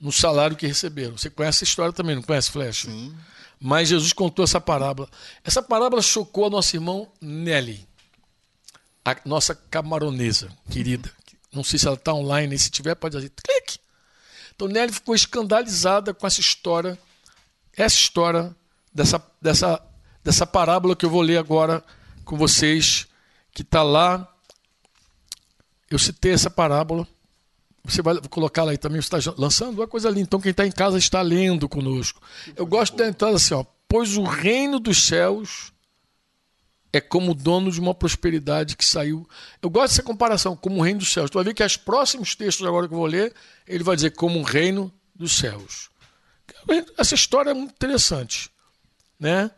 [0.00, 1.16] no salário que receberam.
[1.16, 2.90] Você conhece essa história também, não conhece, Flecha?
[2.90, 3.14] Sim.
[3.58, 5.08] Mas Jesus contou essa parábola.
[5.42, 7.86] Essa parábola chocou a nosso irmão Nelly,
[9.04, 11.10] a nossa camaronesa querida.
[11.52, 13.78] Não sei se ela está online, se tiver, pode fazer clique.
[14.54, 16.98] Então Nelly ficou escandalizada com essa história,
[17.76, 18.54] essa história
[18.92, 19.82] dessa, dessa,
[20.24, 21.84] dessa parábola que eu vou ler agora
[22.24, 23.06] com vocês,
[23.52, 24.26] que está lá.
[25.90, 27.06] Eu citei essa parábola
[27.86, 30.22] você vai colocar lá aí também, você está lançando uma coisa linda.
[30.22, 32.20] Então, quem está em casa está lendo conosco.
[32.56, 33.64] Eu gosto da entrada assim, ó.
[33.88, 35.72] Pois o reino dos céus
[36.92, 39.28] é como o dono de uma prosperidade que saiu.
[39.62, 41.30] Eu gosto dessa comparação, como o reino dos céus.
[41.30, 43.32] Tu vai ver que os próximos textos agora que eu vou ler,
[43.66, 45.88] ele vai dizer como o reino dos céus.
[46.98, 48.50] Essa história é muito interessante.
[49.18, 49.50] Né?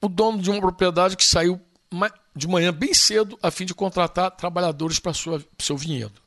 [0.00, 1.60] O dono de uma propriedade que saiu
[2.34, 6.20] de manhã bem cedo a fim de contratar trabalhadores para seu vinhedo.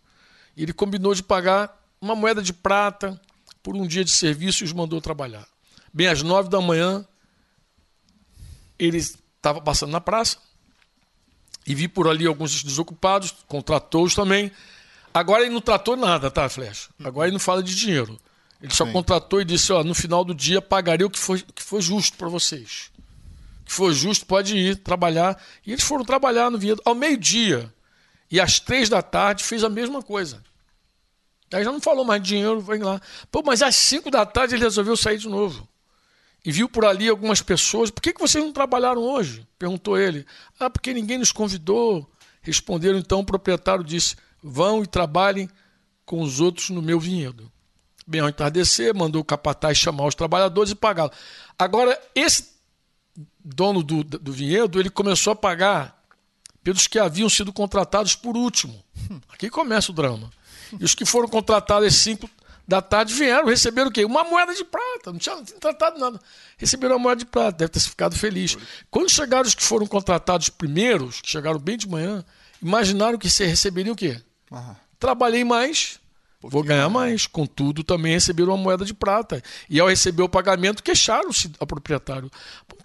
[0.55, 3.19] Ele combinou de pagar uma moeda de prata
[3.63, 5.47] por um dia de serviço e os mandou trabalhar.
[5.93, 7.05] Bem às nove da manhã,
[8.77, 10.37] ele estava passando na praça
[11.65, 14.51] e vi por ali alguns desocupados, contratou-os também.
[15.13, 16.89] Agora ele não tratou nada, tá, Flecha?
[17.03, 18.19] Agora ele não fala de dinheiro.
[18.61, 18.91] Ele só Sim.
[18.91, 22.17] contratou e disse: ó, no final do dia pagarei o que for, que for justo
[22.17, 22.91] para vocês.
[23.61, 25.41] O que for justo, pode ir trabalhar.
[25.65, 26.81] E eles foram trabalhar no vinhedo.
[26.85, 27.73] Ao meio-dia,
[28.29, 30.43] e às três da tarde fez a mesma coisa.
[31.53, 33.01] Aí já não falou mais de dinheiro, vem lá.
[33.29, 35.67] Pô, mas às cinco da tarde ele resolveu sair de novo.
[36.45, 37.91] E viu por ali algumas pessoas.
[37.91, 39.45] Por que, que vocês não trabalharam hoje?
[39.59, 40.25] Perguntou ele.
[40.59, 42.09] Ah, porque ninguém nos convidou.
[42.41, 45.49] Responderam então, o proprietário disse: Vão e trabalhem
[46.05, 47.51] com os outros no meu vinhedo.
[48.11, 51.15] Bem, ao entardecer, mandou o capataz chamar os trabalhadores e pagá-los.
[51.57, 52.45] Agora, esse
[53.39, 56.03] dono do, do vinhedo, ele começou a pagar
[56.61, 58.83] pelos que haviam sido contratados por último.
[59.31, 60.29] Aqui começa o drama.
[60.77, 62.29] E os que foram contratados às 5
[62.67, 64.03] da tarde vieram, receberam o quê?
[64.03, 65.13] Uma moeda de prata.
[65.13, 66.19] Não tinha, não tinha tratado nada.
[66.57, 68.57] Receberam uma moeda de prata, deve ter ficado feliz.
[68.89, 72.25] Quando chegaram os que foram contratados primeiros, que chegaram bem de manhã,
[72.61, 74.21] imaginaram que você receberia o quê?
[74.99, 76.00] Trabalhei mais,
[76.41, 77.27] Vou ganhar mais.
[77.27, 79.41] Contudo, também receberam uma moeda de prata.
[79.69, 82.31] E ao receber o pagamento, queixaram-se ao proprietário.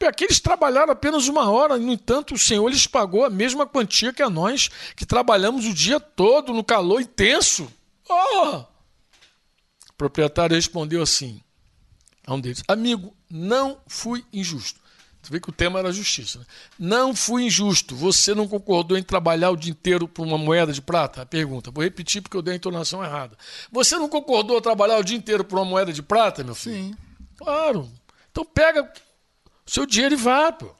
[0.06, 4.22] Aqueles trabalharam apenas uma hora, no entanto, o Senhor lhes pagou a mesma quantia que
[4.22, 7.72] a nós, que trabalhamos o dia todo no calor intenso.
[8.08, 8.64] Oh!
[9.90, 11.40] O proprietário respondeu assim
[12.26, 14.85] a um deles: Amigo, não fui injusto.
[15.26, 16.38] Você vê que o tema era justiça.
[16.38, 16.44] Né?
[16.78, 17.96] Não fui injusto.
[17.96, 21.22] Você não concordou em trabalhar o dia inteiro por uma moeda de prata?
[21.22, 21.68] A pergunta.
[21.72, 23.36] Vou repetir porque eu dei a entonação errada.
[23.72, 26.76] Você não concordou em trabalhar o dia inteiro por uma moeda de prata, meu filho?
[26.76, 26.94] Sim.
[27.36, 27.90] Claro.
[28.30, 30.70] Então pega o seu dinheiro e vá, pô.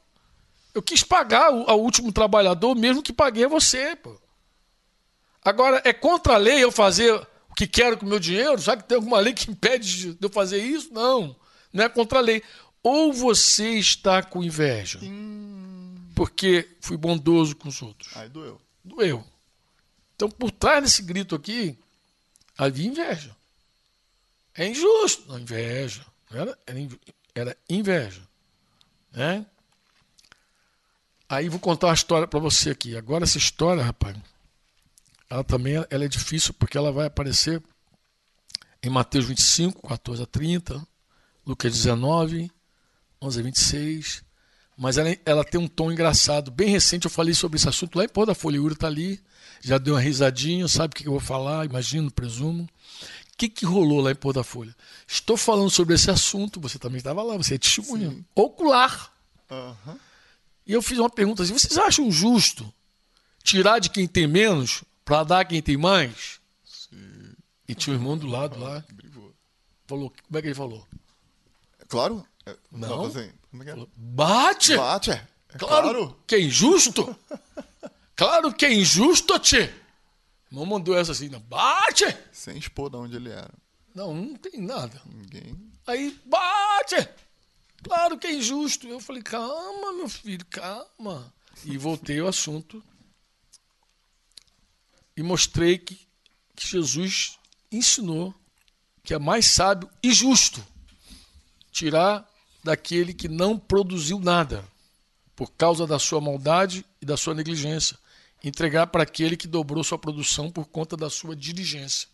[0.73, 4.15] Eu quis pagar ao último trabalhador mesmo que paguei a você, pô.
[5.43, 7.13] Agora, é contra a lei eu fazer
[7.49, 8.57] o que quero com o meu dinheiro?
[8.59, 10.93] Já que tem alguma lei que impede de eu fazer isso?
[10.93, 11.35] Não.
[11.73, 12.41] Não é contra a lei.
[12.87, 15.93] Ou você está com inveja, hum.
[16.15, 18.15] porque fui bondoso com os outros.
[18.15, 18.61] Aí doeu.
[18.81, 19.25] Doeu.
[20.15, 21.77] Então, por trás desse grito aqui,
[22.57, 23.35] havia inveja.
[24.55, 25.27] É injusto.
[25.27, 26.05] Não, inveja.
[26.31, 26.89] Era, era,
[27.35, 28.21] era inveja.
[29.11, 29.45] Né?
[31.27, 32.95] Aí vou contar uma história para você aqui.
[32.95, 34.15] Agora essa história, rapaz,
[35.29, 37.61] ela também ela é difícil porque ela vai aparecer
[38.81, 40.87] em Mateus 25, 14 a 30,
[41.45, 42.49] Lucas 19,
[43.21, 44.23] 11 a 26.
[44.77, 46.51] Mas ela, ela tem um tom engraçado.
[46.51, 48.59] Bem recente eu falei sobre esse assunto lá em Pô da Folha.
[48.59, 49.19] O Yuri está ali,
[49.61, 52.63] já deu uma risadinha, sabe o que eu vou falar, imagino, presumo.
[52.63, 54.75] O que, que rolou lá em Pô da Folha?
[55.07, 58.11] Estou falando sobre esse assunto, você também estava lá, você é testemunha.
[58.11, 58.25] Sim.
[58.35, 59.11] Ocular.
[59.49, 59.97] Uhum.
[60.65, 62.71] E eu fiz uma pergunta assim: vocês acham justo
[63.43, 66.39] tirar de quem tem menos para dar a quem tem mais?
[66.65, 67.33] Sim.
[67.67, 68.83] E tinha um irmão do lado lá.
[69.87, 70.85] Falou, como é que ele falou?
[71.87, 72.25] Claro,
[72.71, 73.05] não.
[73.05, 73.87] Assim, como é que é?
[73.95, 74.77] Bate!
[74.77, 75.27] Bate, é.
[75.53, 77.15] é claro, claro, que é injusto!
[78.15, 79.73] claro que é injusto, tchê!
[80.51, 81.39] Não mandou essa assim, não.
[81.41, 82.05] Bate!
[82.31, 83.53] Sem expor de onde ele era.
[83.93, 85.01] Não, não tem nada.
[85.05, 85.55] Ninguém.
[85.85, 87.09] Aí, bate!
[87.83, 88.87] Claro que é injusto.
[88.87, 91.33] Eu falei, calma, meu filho, calma.
[91.65, 92.83] E voltei ao assunto.
[95.15, 95.95] E mostrei que,
[96.55, 97.39] que Jesus
[97.71, 98.33] ensinou
[99.03, 100.61] que é mais sábio e justo
[101.71, 102.29] tirar
[102.63, 104.63] daquele que não produziu nada
[105.35, 107.97] por causa da sua maldade e da sua negligência.
[108.43, 112.07] Entregar para aquele que dobrou sua produção por conta da sua diligência.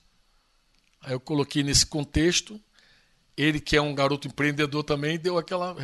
[1.02, 2.60] Aí eu coloquei nesse contexto
[3.36, 5.76] ele que é um garoto empreendedor também, deu aquela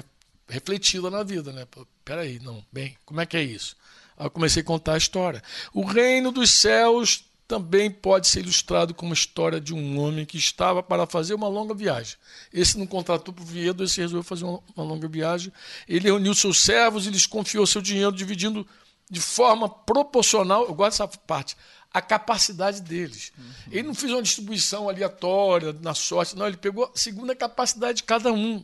[0.48, 1.67] refletida na vida, né?
[2.06, 3.76] Peraí, não, bem, como é que é isso?
[4.17, 5.41] Aí eu comecei a contar a história.
[5.74, 10.38] O reino dos céus também pode ser ilustrado como a história de um homem que
[10.38, 12.16] estava para fazer uma longa viagem.
[12.54, 15.52] Esse não contratou para o Viedo, esse resolveu fazer uma, uma longa viagem.
[15.88, 18.68] Ele reuniu seus servos e lhes confiou seu dinheiro, dividindo
[19.10, 21.58] de forma proporcional, eu gosto dessa parte,
[21.92, 23.32] a capacidade deles.
[23.36, 23.46] Uhum.
[23.72, 28.04] Ele não fez uma distribuição aleatória, na sorte, não, ele pegou segundo a capacidade de
[28.04, 28.64] cada um.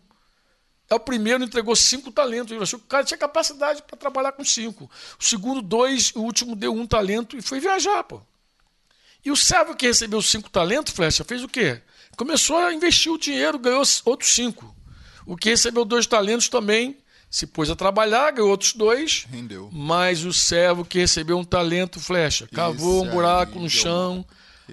[0.88, 2.52] É o primeiro entregou cinco talentos.
[2.52, 4.88] Ele achou que o cara tinha capacidade para trabalhar com cinco.
[5.20, 6.12] O segundo, dois.
[6.16, 8.22] O último deu um talento e foi viajar, pô.
[9.26, 11.82] E o servo que recebeu cinco talentos, Flecha, fez o quê?
[12.16, 14.74] Começou a investir o dinheiro, ganhou outros cinco.
[15.26, 16.96] O que recebeu dois talentos também
[17.28, 19.26] se pôs a trabalhar, ganhou outros dois.
[19.30, 19.70] Rendeu.
[19.74, 24.24] Mas o servo que recebeu um talento, Flecha, cavou um buraco no chão.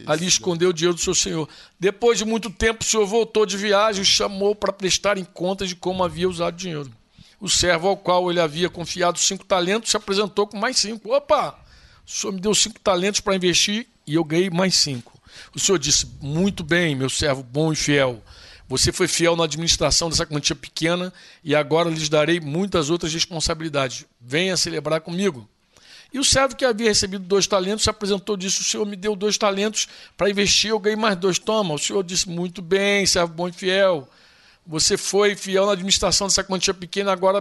[0.07, 1.49] Ali escondeu o dinheiro do seu senhor.
[1.81, 5.71] Depois de muito tempo, o senhor voltou de viagem e chamou para prestar em contas
[5.71, 6.93] de como havia usado o dinheiro.
[7.41, 11.13] O servo ao qual ele havia confiado cinco talentos se apresentou com mais cinco.
[11.13, 11.59] Opa!
[12.07, 15.19] O senhor me deu cinco talentos para investir e eu ganhei mais cinco.
[15.55, 18.23] O senhor disse: Muito bem, meu servo bom e fiel.
[18.69, 21.13] Você foi fiel na administração dessa quantia pequena
[21.45, 24.07] e agora lhes darei muitas outras responsabilidades.
[24.21, 25.47] Venha celebrar comigo.
[26.13, 28.97] E o servo que havia recebido dois talentos se apresentou e disse: O senhor me
[28.97, 31.39] deu dois talentos para investir, eu ganhei mais dois.
[31.39, 31.75] Toma.
[31.75, 34.09] O senhor disse: Muito bem, servo bom e fiel.
[34.67, 37.41] Você foi fiel na administração dessa quantia pequena, agora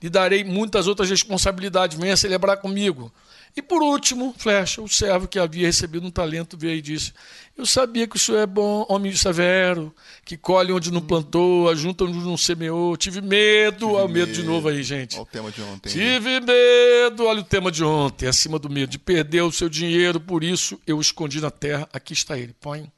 [0.00, 1.98] lhe darei muitas outras responsabilidades.
[1.98, 3.12] Venha celebrar comigo.
[3.54, 7.12] E por último, Flecha, o servo que havia recebido um talento, veio e disse:
[7.56, 12.04] Eu sabia que o senhor é bom, homem severo, que colhe onde não plantou, ajunta
[12.04, 12.96] onde não semeou.
[12.96, 15.16] Tive medo, Tive olha o medo, medo de novo aí, gente.
[15.16, 15.90] Olha o tema de ontem.
[15.90, 20.18] Tive medo, olha o tema de ontem, acima do medo, de perder o seu dinheiro,
[20.18, 21.86] por isso eu o escondi na terra.
[21.92, 22.90] Aqui está ele, põe.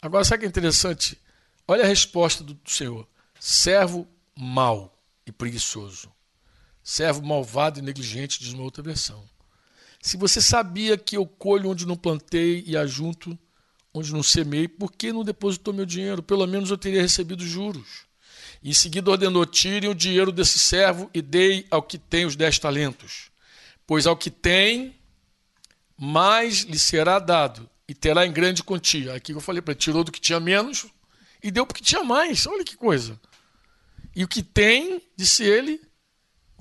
[0.00, 1.18] Agora, sabe o que é interessante?
[1.66, 3.06] Olha a resposta do Senhor:
[3.38, 6.10] servo mau e preguiçoso.
[6.90, 9.22] Servo malvado e negligente, diz uma outra versão.
[10.00, 13.38] Se você sabia que eu colho onde não plantei e ajunto
[13.92, 16.22] onde não semei, por que não depositou meu dinheiro?
[16.22, 18.06] Pelo menos eu teria recebido juros.
[18.64, 22.58] Em seguida ordenou: tirem o dinheiro desse servo e dei ao que tem os dez
[22.58, 23.30] talentos.
[23.86, 24.96] Pois ao que tem,
[25.94, 29.12] mais lhe será dado, e terá em grande quantia.
[29.12, 30.86] Aqui eu falei para tirou do que tinha menos
[31.42, 32.46] e deu porque tinha mais.
[32.46, 33.20] Olha que coisa.
[34.16, 35.86] E o que tem, disse ele,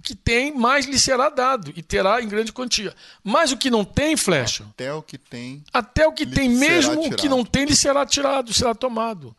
[0.07, 2.95] que tem, mais lhe será dado, e terá em grande quantia.
[3.21, 4.63] Mas o que não tem, flecha.
[4.69, 5.61] Até o que tem.
[5.73, 9.35] Até o que tem, mesmo o que não tem, lhe será tirado, será tomado.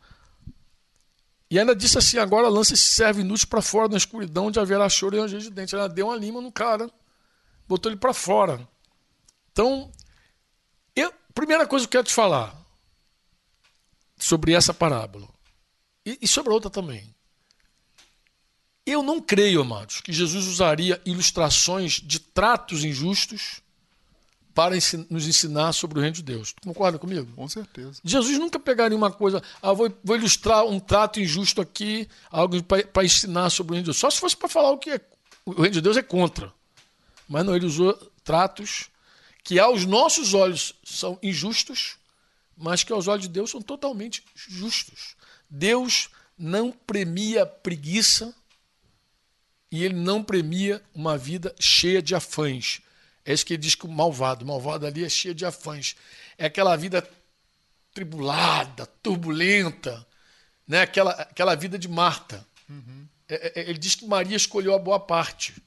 [1.49, 4.87] E ainda disse assim: agora lança esse servo inútil para fora na escuridão, onde haverá
[4.87, 5.73] choro e ranger de dente.
[5.73, 6.87] Ela deu uma lima no cara,
[7.67, 8.61] botou ele para fora.
[9.51, 9.91] Então,
[10.95, 12.55] eu, primeira coisa que eu quero te falar
[14.19, 15.27] sobre essa parábola,
[16.05, 17.11] e, e sobre a outra também.
[18.89, 23.61] Eu não creio, amados, que Jesus usaria ilustrações de tratos injustos
[24.51, 24.73] para
[25.11, 26.53] nos ensinar sobre o reino de Deus.
[26.53, 27.31] Tu concorda comigo?
[27.35, 28.01] Com certeza.
[28.03, 33.05] Jesus nunca pegaria uma coisa, ah, vou, vou ilustrar um trato injusto aqui, algo para
[33.05, 33.97] ensinar sobre o reino de Deus.
[33.97, 35.01] Só se fosse para falar o que é,
[35.45, 36.51] o reino de Deus é contra.
[37.27, 38.89] Mas não, ele usou tratos
[39.43, 41.97] que aos nossos olhos são injustos,
[42.57, 45.15] mas que aos olhos de Deus são totalmente justos.
[45.47, 48.33] Deus não premia preguiça,
[49.71, 52.81] e ele não premia uma vida cheia de afãs.
[53.25, 55.95] É isso que ele diz que o malvado, o malvado ali é cheio de afãs.
[56.37, 57.07] É aquela vida
[57.93, 60.05] tribulada, turbulenta,
[60.67, 60.81] né?
[60.81, 62.45] aquela, aquela vida de Marta.
[62.67, 63.07] Uhum.
[63.27, 65.61] É, é, ele diz que Maria escolheu a boa parte.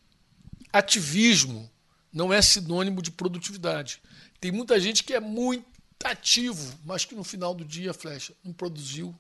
[0.73, 1.71] Ativismo
[2.13, 4.03] não é sinônimo de produtividade.
[4.41, 5.65] Tem muita gente que é muito
[6.03, 9.15] ativo, mas que no final do dia, flecha, não produziu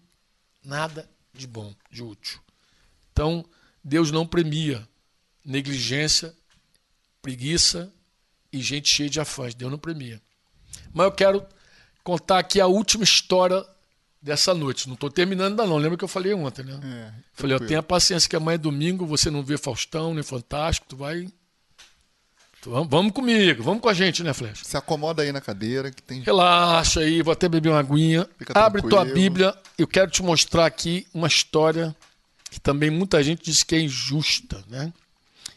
[0.64, 2.40] nada de bom, de útil.
[3.12, 3.44] Então,
[3.82, 4.86] Deus não premia
[5.44, 6.34] negligência,
[7.20, 7.92] preguiça
[8.52, 9.54] e gente cheia de afãs.
[9.54, 10.20] Deus não premia.
[10.92, 11.46] Mas eu quero
[12.04, 13.64] contar aqui a última história
[14.20, 14.86] dessa noite.
[14.86, 15.78] Não estou terminando ainda não.
[15.78, 16.80] Lembra que eu falei ontem, né?
[16.84, 20.86] É, falei, ó, tenha paciência que amanhã é domingo, você não vê Faustão nem Fantástico,
[20.88, 21.28] tu vai...
[22.60, 24.64] Tu, vamos comigo, vamos com a gente, né, Flecha?
[24.64, 26.20] Se acomoda aí na cadeira que tem...
[26.20, 28.28] Relaxa aí, vou até beber uma aguinha.
[28.38, 29.04] Fica Abre tranquilo.
[29.04, 31.94] tua Bíblia, eu quero te mostrar aqui uma história
[32.52, 34.62] que também muita gente diz que é injusta.
[34.68, 34.92] Né?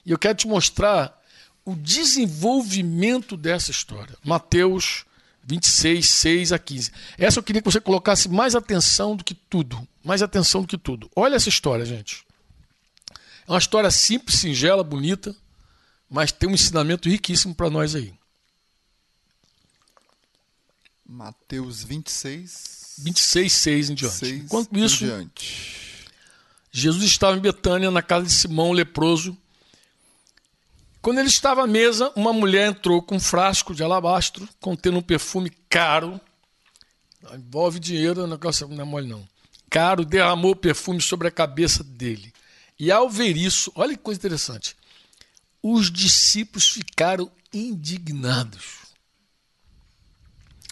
[0.05, 1.21] E eu quero te mostrar
[1.65, 4.15] o desenvolvimento dessa história.
[4.23, 5.05] Mateus
[5.43, 6.91] 26, 6 a 15.
[7.17, 9.85] Essa eu queria que você colocasse mais atenção do que tudo.
[10.01, 11.11] Mais atenção do que tudo.
[11.13, 12.25] Olha essa história, gente.
[13.45, 15.35] É uma história simples, singela, bonita,
[16.09, 18.13] mas tem um ensinamento riquíssimo para nós aí.
[21.05, 22.95] Mateus 26.
[22.99, 24.15] 26, 6 em diante.
[24.15, 25.94] 6 Enquanto isso, em diante.
[26.77, 29.37] Jesus estava em Betânia, na casa de Simão, leproso.
[31.01, 35.01] Quando ele estava à mesa, uma mulher entrou com um frasco de alabastro contendo um
[35.01, 36.19] perfume caro.
[37.33, 39.25] Envolve dinheiro, negócio não é mole, não.
[39.69, 42.33] Caro, derramou o perfume sobre a cabeça dele.
[42.77, 44.75] E ao ver isso, olha que coisa interessante.
[45.63, 48.79] Os discípulos ficaram indignados.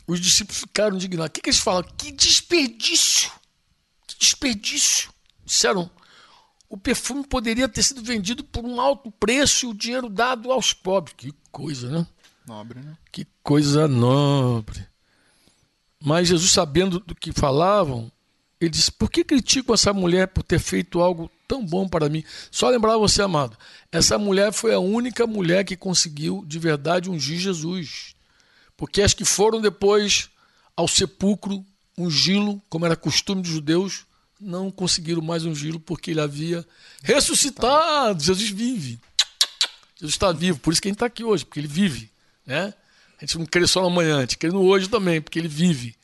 [0.05, 1.29] Os discípulos ficaram indignados.
[1.29, 1.83] O que, que eles falam?
[1.97, 3.31] Que desperdício!
[4.05, 5.12] Que desperdício!
[5.45, 5.89] Disseram,
[6.69, 10.73] o perfume poderia ter sido vendido por um alto preço e o dinheiro dado aos
[10.73, 11.15] pobres.
[11.15, 12.07] Que coisa, né?
[12.47, 12.97] Nobre, né?
[13.11, 14.85] Que coisa nobre.
[16.03, 18.11] Mas Jesus, sabendo do que falavam,
[18.59, 22.23] ele disse: Por que critico essa mulher por ter feito algo tão bom para mim?
[22.49, 23.57] Só lembrar você, amado,
[23.91, 28.15] essa mulher foi a única mulher que conseguiu de verdade ungir Jesus.
[28.75, 30.29] Porque as que foram depois
[30.75, 31.63] ao sepulcro
[31.97, 34.05] ungí-lo, como era costume dos judeus,
[34.43, 36.65] não conseguiram mais ungí-lo porque ele havia
[37.01, 38.23] ressuscitado.
[38.23, 38.99] Jesus vive.
[39.95, 42.11] Jesus está vivo, por isso que a gente está aqui hoje, porque ele vive.
[42.45, 42.73] Né?
[43.17, 45.47] A gente não crê só no amanhã, a gente crê no hoje também, porque ele
[45.47, 45.95] vive.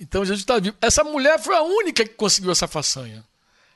[0.00, 0.76] Então Jesus está vivo.
[0.80, 3.24] Essa mulher foi a única que conseguiu essa façanha.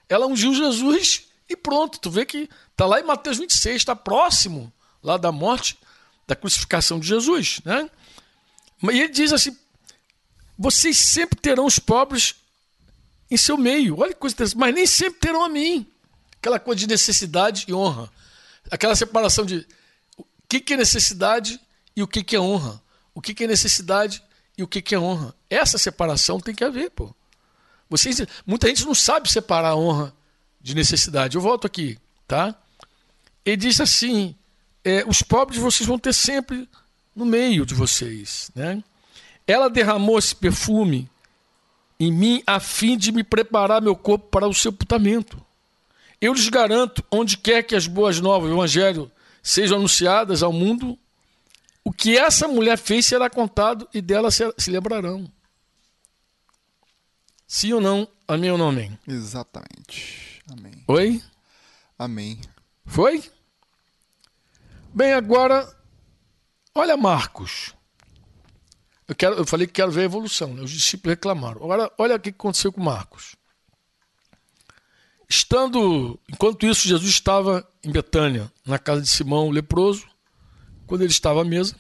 [0.08, 1.98] Ela ungiu Jesus e pronto.
[1.98, 5.78] Tu vê que está lá em Mateus 26, está próximo lá da morte,
[6.26, 7.60] da crucificação de Jesus.
[7.64, 7.90] Né?
[8.82, 9.56] E ele diz assim:
[10.58, 12.34] vocês sempre terão os pobres
[13.30, 13.98] em seu meio.
[13.98, 15.86] Olha que coisa interessante, mas nem sempre terão a mim.
[16.38, 18.10] Aquela coisa de necessidade e honra.
[18.70, 19.66] Aquela separação de
[20.16, 21.60] o que, é necessidade
[21.94, 22.80] e o que, é honra.
[23.14, 24.22] O que, que é necessidade
[24.56, 25.34] e o que, que é honra.
[25.50, 27.14] Essa separação tem que haver, pô.
[27.88, 30.14] Vocês, muita gente não sabe separar a honra
[30.60, 31.36] de necessidade.
[31.36, 32.54] Eu volto aqui, tá?
[33.44, 34.34] Ele diz assim:
[34.84, 36.68] é, os pobres vocês vão ter sempre
[37.14, 38.82] no meio de vocês, né?
[39.46, 41.08] Ela derramou esse perfume
[41.98, 45.44] em mim a fim de me preparar meu corpo para o sepultamento.
[46.20, 49.10] Eu lhes garanto, onde quer que as boas novas, o evangelho,
[49.42, 50.98] sejam anunciadas ao mundo,
[51.84, 55.30] o que essa mulher fez será contado e dela se, lembrarão.
[57.46, 58.08] Sim ou não?
[58.26, 58.98] Amém ou não amém?
[59.06, 60.42] Exatamente.
[60.50, 60.82] Amém.
[60.88, 61.22] Oi?
[61.96, 62.40] Amém.
[62.84, 63.22] Foi?
[64.92, 65.72] Bem, agora,
[66.74, 67.75] olha Marcos.
[69.08, 70.62] Eu, quero, eu falei que quero ver a evolução, né?
[70.62, 71.62] os discípulos reclamaram.
[71.62, 73.36] Agora, olha o que aconteceu com Marcos.
[75.28, 80.06] Estando, enquanto isso, Jesus estava em Betânia, na casa de Simão, o leproso.
[80.86, 81.74] Quando ele estava à mesa,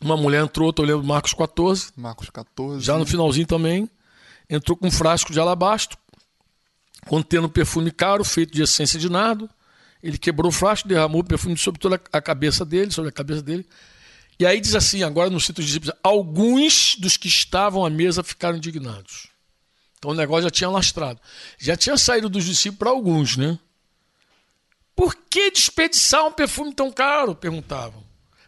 [0.00, 1.92] uma mulher entrou, estou lendo Marcos 14.
[1.96, 2.84] Marcos 14.
[2.84, 3.90] Já no finalzinho também,
[4.48, 5.98] entrou com um frasco de alabastro,
[7.06, 9.48] contendo perfume caro, feito de essência de nardo.
[10.02, 13.42] Ele quebrou o frasco, derramou o perfume sobre toda a cabeça dele, sobre a cabeça
[13.42, 13.66] dele.
[14.44, 18.22] E aí diz assim, agora no cito os discípulos, alguns dos que estavam à mesa
[18.22, 19.28] ficaram indignados.
[19.96, 21.18] Então o negócio já tinha lastrado.
[21.58, 23.58] Já tinha saído dos discípulos para alguns, né?
[24.94, 27.34] Por que desperdiçar um perfume tão caro?
[27.34, 28.04] Perguntavam.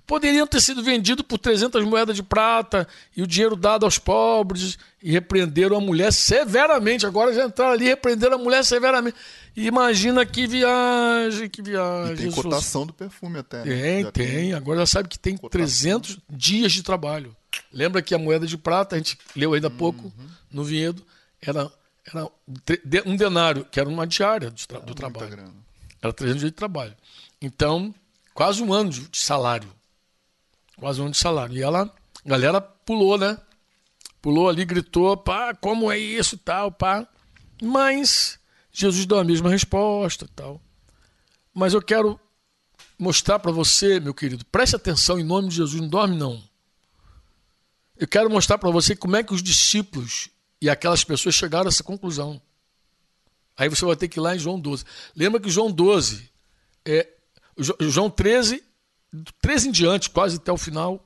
[0.06, 2.86] Poderiam ter sido vendidos por 300 moedas de prata
[3.16, 7.06] e o dinheiro dado aos pobres e repreenderam a mulher severamente.
[7.06, 9.16] Agora já entraram ali e repreenderam a mulher severamente.
[9.56, 12.12] Imagina que viagem, que viagem.
[12.12, 12.34] E tem Jesus.
[12.44, 13.64] cotação do perfume até.
[13.64, 13.64] Né?
[13.64, 14.52] Tem, Já tem.
[14.52, 15.50] Agora já sabe que tem cotação.
[15.50, 17.34] 300 dias de trabalho.
[17.72, 20.28] Lembra que a moeda de prata, a gente leu ainda há pouco Uhum.
[20.52, 21.02] no vinhedo,
[21.40, 21.72] era,
[22.06, 22.28] era
[23.06, 25.30] um denário, que era uma diária do, tra- do Muita trabalho.
[25.30, 25.54] grana.
[26.02, 26.94] Era 300 dias de trabalho.
[27.40, 27.94] Então,
[28.34, 29.68] quase um ano de de salário.
[30.76, 31.56] Quase um ano de salário.
[31.56, 31.84] E ela,
[32.24, 33.38] a galera pulou, né?
[34.20, 37.06] Pulou ali, gritou, pá, como é isso e tal, pá.
[37.62, 38.38] Mas
[38.78, 40.60] Jesus deu a mesma resposta tal.
[41.54, 42.20] Mas eu quero
[42.98, 46.42] mostrar para você, meu querido, preste atenção em nome de Jesus, não dorme não.
[47.96, 50.28] Eu quero mostrar para você como é que os discípulos
[50.60, 52.40] e aquelas pessoas chegaram a essa conclusão.
[53.56, 54.84] Aí você vai ter que ir lá em João 12.
[55.14, 56.30] Lembra que João 12,
[56.84, 57.08] é,
[57.56, 58.62] Jo- João 13,
[59.10, 61.02] do 13 em diante, quase até o final,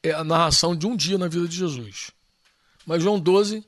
[0.00, 2.12] é a narração de um dia na vida de Jesus.
[2.86, 3.64] Mas João 12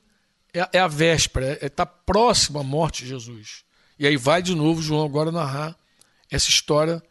[0.53, 3.63] é, é a véspera, está é, tá próximo à morte de Jesus.
[3.97, 5.77] E aí vai de novo João agora narrar
[6.29, 7.03] essa história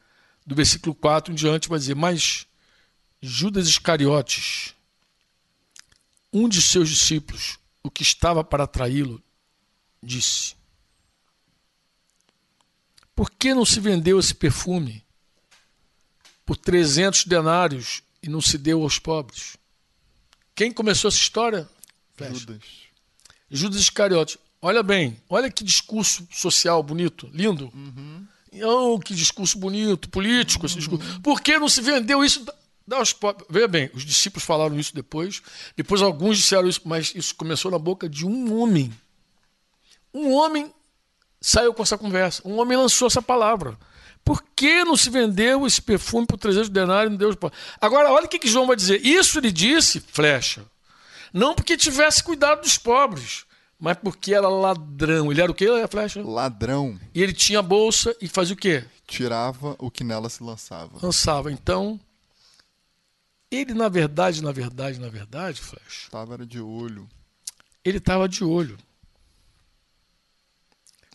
[0.47, 2.47] do versículo 4 em diante, vai dizer, mas
[3.21, 4.75] Judas Iscariotes,
[6.33, 9.23] um de seus discípulos, o que estava para traí-lo,
[10.03, 10.55] disse:
[13.15, 15.05] Por que não se vendeu esse perfume
[16.47, 19.57] por 300 denários e não se deu aos pobres?
[20.55, 21.69] Quem começou essa história?
[22.41, 22.88] Judas.
[23.51, 24.39] Judas Iscariotes.
[24.61, 27.73] Olha bem, olha que discurso social bonito, lindo.
[28.65, 31.21] Oh, que discurso bonito, político esse discurso.
[31.21, 32.45] Por que não se vendeu isso?
[32.91, 33.47] aos pobres.
[33.51, 35.43] Veja bem, os discípulos falaram isso depois.
[35.77, 38.93] Depois alguns disseram isso, mas isso começou na boca de um homem.
[40.13, 40.73] Um homem
[41.41, 42.43] saiu com essa conversa.
[42.45, 43.79] Um homem lançou essa palavra.
[44.25, 48.27] Por que não se vendeu esse perfume por 300 denários e não deu Agora, olha
[48.27, 49.05] o que, que João vai dizer.
[49.05, 50.65] Isso ele disse, flecha.
[51.33, 53.45] Não porque tivesse cuidado dos pobres,
[53.79, 55.31] mas porque era ladrão.
[55.31, 56.23] Ele era o quê, flecha?
[56.23, 56.99] Ladrão.
[57.15, 58.85] E ele tinha bolsa e fazia o quê?
[59.07, 60.99] Tirava o que nela se lançava.
[61.03, 61.53] Lançava.
[61.53, 61.99] Então,
[63.51, 66.05] ele, na verdade, na verdade, na verdade, flecha.
[66.05, 67.09] Estava de olho.
[67.85, 68.77] Ele estava de olho.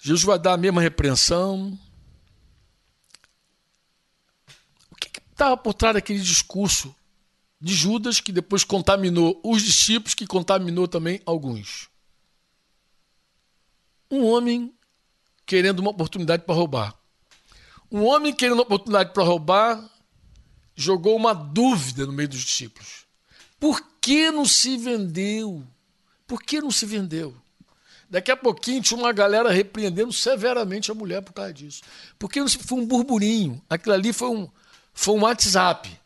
[0.01, 1.77] Jesus vai dar a mesma repreensão.
[4.91, 6.93] O que estava por trás daquele discurso
[7.63, 11.87] de Judas que depois contaminou os discípulos, que contaminou também alguns?
[14.11, 14.75] Um homem
[15.45, 16.93] querendo uma oportunidade para roubar.
[17.89, 19.89] Um homem querendo uma oportunidade para roubar
[20.75, 23.05] jogou uma dúvida no meio dos discípulos.
[23.57, 25.65] Por que não se vendeu?
[26.27, 27.33] Por que não se vendeu?
[28.09, 31.81] Daqui a pouquinho tinha uma galera repreendendo severamente a mulher por causa disso.
[32.19, 33.61] Porque foi um burburinho.
[33.69, 34.49] Aquilo ali foi um,
[34.93, 36.02] foi um WhatsApp.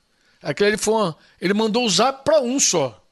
[0.48, 3.04] Ali foi uma, ele mandou o zap para um só.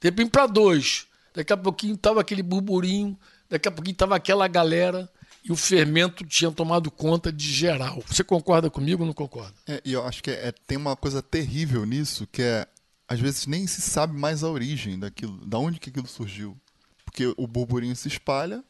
[0.00, 1.06] De repente para dois.
[1.34, 3.18] Daqui a pouquinho estava aquele burburinho.
[3.48, 5.10] Daqui a pouquinho estava aquela galera.
[5.44, 8.02] E o fermento tinha tomado conta de geral.
[8.06, 9.54] Você concorda comigo ou não concorda?
[9.66, 12.66] É, e eu acho que é, tem uma coisa terrível nisso, que é
[13.08, 16.56] às vezes nem se sabe mais a origem daquilo, da onde que aquilo surgiu.
[17.04, 18.62] Porque o burburinho se espalha,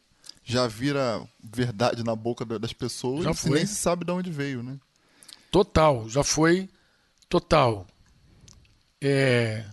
[0.42, 3.50] já vira verdade na boca das pessoas já foi.
[3.50, 4.78] e nem se sabe de onde veio, né?
[5.50, 6.68] Total, já foi
[7.28, 7.86] total.
[9.04, 9.64] É...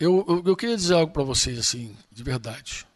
[0.00, 2.86] Eu, eu, eu queria dizer algo para vocês, assim, de verdade.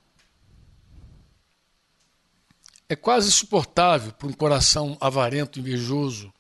[2.89, 6.33] É quase insuportável para um coração avarento, invejoso,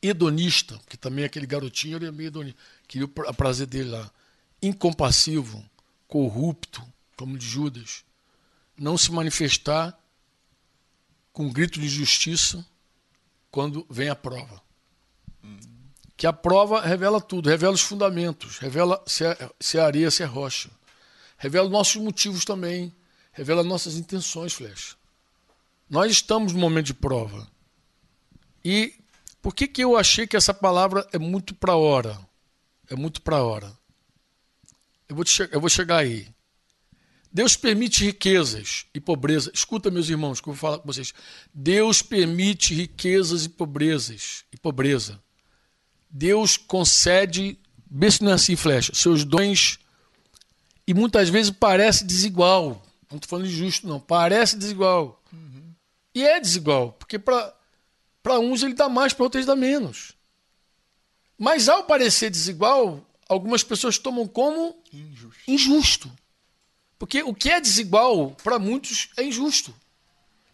[0.00, 4.10] hedonista, que também aquele garotinho ele é meio hedonista, queria o prazer dele lá,
[4.62, 5.62] incompassivo,
[6.06, 6.82] corrupto,
[7.14, 8.04] como de Judas,
[8.76, 9.98] não se manifestar
[11.30, 12.64] com um grito de justiça
[13.50, 14.62] quando vem a prova.
[16.18, 20.24] Que a prova revela tudo, revela os fundamentos, revela se é, se é areia, se
[20.24, 20.68] é rocha.
[21.36, 22.92] Revela nossos motivos também,
[23.30, 24.96] revela nossas intenções, Flecha.
[25.88, 27.46] Nós estamos no momento de prova.
[28.64, 28.96] E
[29.40, 32.18] por que, que eu achei que essa palavra é muito para hora?
[32.90, 33.72] É muito para hora.
[35.08, 36.26] Eu vou, eu vou chegar aí.
[37.32, 39.52] Deus permite riquezas e pobreza.
[39.54, 41.14] Escuta, meus irmãos, que eu vou falar com vocês.
[41.54, 45.22] Deus permite riquezas e pobrezas e pobreza.
[46.10, 47.58] Deus concede,
[48.20, 49.78] não é assim, flecha, seus dons
[50.86, 52.82] e muitas vezes parece desigual.
[53.10, 54.00] Não estou falando de justo, não.
[54.00, 55.22] Parece desigual.
[55.30, 55.74] Uhum.
[56.14, 60.12] E é desigual, porque para uns ele dá mais, para outros ele dá menos.
[61.38, 65.42] Mas ao parecer desigual, algumas pessoas tomam como injusto.
[65.46, 66.12] injusto.
[66.98, 69.74] Porque o que é desigual para muitos é injusto.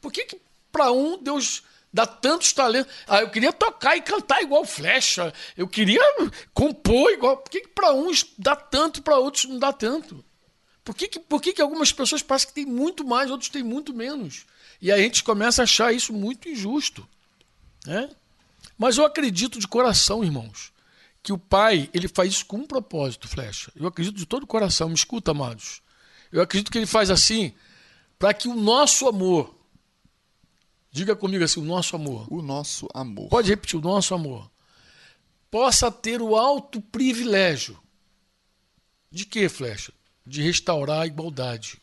[0.01, 0.41] Por que, que
[0.73, 1.63] para um Deus
[1.95, 2.93] dá tantos talentos?
[3.07, 5.33] Ah, eu queria tocar e cantar igual flecha.
[5.57, 6.03] Eu queria
[6.53, 7.37] compor igual.
[7.37, 10.25] Por que, que para uns dá tanto e para outros não dá tanto?
[10.83, 13.63] Por que, que, por que, que algumas pessoas parecem que têm muito mais, outros têm
[13.63, 14.45] muito menos?
[14.83, 17.09] E a gente começa a achar isso muito injusto.
[17.87, 18.11] Né?
[18.77, 20.73] Mas eu acredito de coração, irmãos,
[21.23, 23.71] que o pai ele faz isso com um propósito, flecha.
[23.77, 24.89] Eu acredito de todo o coração.
[24.89, 25.81] Me escuta, amados.
[26.33, 27.55] Eu acredito que ele faz assim
[28.19, 29.55] para que o nosso amor,
[30.95, 32.33] diga comigo assim, o nosso amor.
[32.33, 33.29] O nosso amor.
[33.29, 34.49] Pode repetir, o nosso amor.
[35.51, 37.77] Possa ter o alto privilégio.
[39.11, 39.93] De quê, flecha?
[40.25, 41.81] De restaurar a igualdade.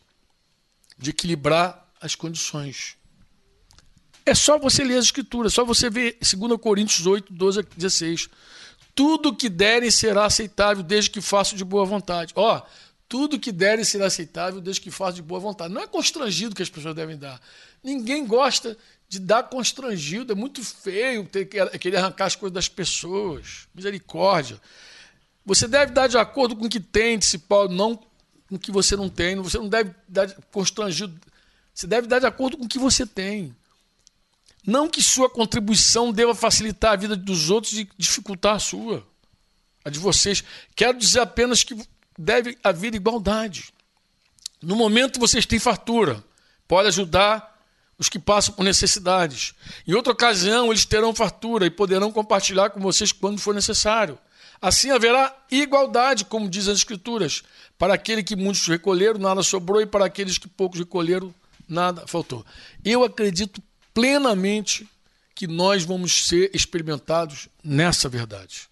[0.96, 2.96] De equilibrar as condições.
[4.24, 7.62] É só você ler as escrituras, é só você ver 2 Coríntios 8, 12 a
[7.76, 8.30] 16.
[8.94, 12.32] Tudo que derem será aceitável, desde que façam de boa vontade.
[12.34, 12.62] Ó,
[13.06, 15.74] tudo que derem será aceitável, desde que façam de boa vontade.
[15.74, 17.38] Não é constrangido que as pessoas devem dar.
[17.82, 18.74] Ninguém gosta
[19.12, 23.68] de dar constrangido, é muito feio ter que querer arrancar as coisas das pessoas.
[23.74, 24.58] Misericórdia.
[25.44, 28.72] Você deve dar de acordo com o que tem, disse Paulo, não com o que
[28.72, 29.36] você não tem.
[29.36, 31.20] Você não deve dar constrangido.
[31.74, 33.54] Você deve dar de acordo com o que você tem.
[34.66, 39.06] Não que sua contribuição deva facilitar a vida dos outros e dificultar a sua,
[39.84, 40.42] a de vocês.
[40.74, 41.76] Quero dizer apenas que
[42.18, 43.74] deve haver igualdade.
[44.62, 46.24] No momento vocês têm fartura,
[46.66, 47.51] pode ajudar
[48.02, 49.54] os que passam por necessidades.
[49.86, 54.18] Em outra ocasião, eles terão fartura e poderão compartilhar com vocês quando for necessário.
[54.60, 57.44] Assim haverá igualdade, como diz as Escrituras.
[57.78, 61.32] Para aquele que muitos recolheram, nada sobrou, e para aqueles que poucos recolheram,
[61.68, 62.44] nada faltou.
[62.84, 63.62] Eu acredito
[63.94, 64.88] plenamente
[65.32, 68.68] que nós vamos ser experimentados nessa verdade.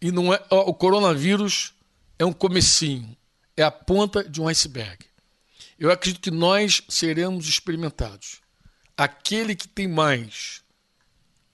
[0.00, 1.72] E não é o coronavírus
[2.18, 3.16] é um comecinho,
[3.56, 5.11] é a ponta de um iceberg.
[5.82, 8.40] Eu acredito que nós seremos experimentados.
[8.96, 10.62] Aquele que tem mais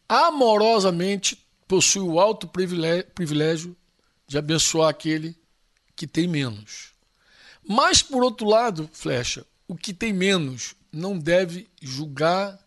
[0.07, 3.75] amorosamente possui o alto privilégio
[4.27, 5.35] de abençoar aquele
[5.97, 6.93] que tem menos.
[7.67, 12.63] Mas, por outro lado, Flecha, o que tem menos não deve julgar,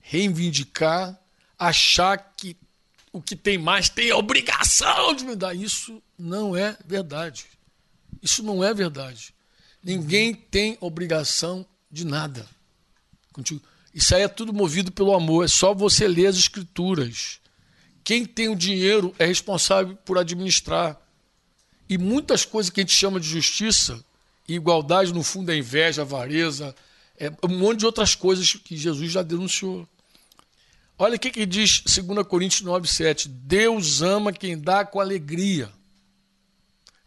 [0.00, 1.20] reivindicar,
[1.58, 2.56] achar que
[3.12, 5.54] o que tem mais tem a obrigação de me dar.
[5.54, 7.44] Isso não é verdade.
[8.22, 9.34] Isso não é verdade.
[9.82, 12.46] Ninguém tem obrigação de nada.
[13.94, 15.44] Isso aí é tudo movido pelo amor.
[15.44, 17.40] É só você ler as escrituras.
[18.04, 21.00] Quem tem o dinheiro é responsável por administrar.
[21.88, 24.02] E muitas coisas que a gente chama de justiça
[24.48, 26.74] e igualdade, no fundo, é inveja, avareza,
[27.18, 29.86] é um monte de outras coisas que Jesus já denunciou.
[30.98, 33.28] Olha o que, que diz 2 Coríntios 9, 7.
[33.28, 35.70] Deus ama quem dá com alegria.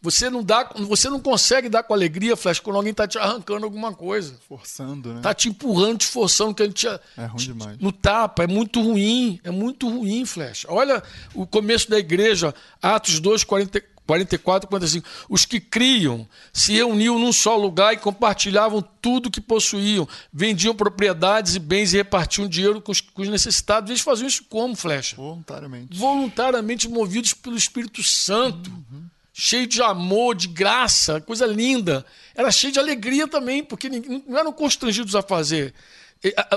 [0.05, 3.65] Você não dá, você não consegue dar com alegria, Flash, quando alguém está te arrancando
[3.65, 4.35] alguma coisa.
[4.47, 5.17] Forçando, né?
[5.17, 7.79] Está te empurrando, te forçando, que a gente é ruim demais.
[7.79, 10.67] no tapa, é muito ruim, é muito ruim, Flash.
[10.69, 11.01] Olha
[11.33, 15.07] o começo da igreja, Atos 2, 40, 44, 45.
[15.27, 21.55] Os que criam se reuniam num só lugar e compartilhavam tudo que possuíam, vendiam propriedades
[21.55, 23.89] e bens e repartiam dinheiro com os, com os necessitados.
[23.89, 25.15] Eles faziam isso como, Flecha?
[25.15, 25.97] Voluntariamente.
[25.97, 28.69] Voluntariamente movidos pelo Espírito Santo.
[28.69, 29.14] Uhum.
[29.37, 32.05] Cheio de amor, de graça, coisa linda.
[32.33, 35.73] Era cheio de alegria também, porque não eram constrangidos a fazer.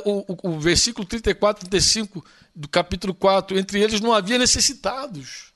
[0.05, 2.24] O, o, o versículo 34, 35
[2.55, 5.49] do capítulo 4, entre eles não havia necessitados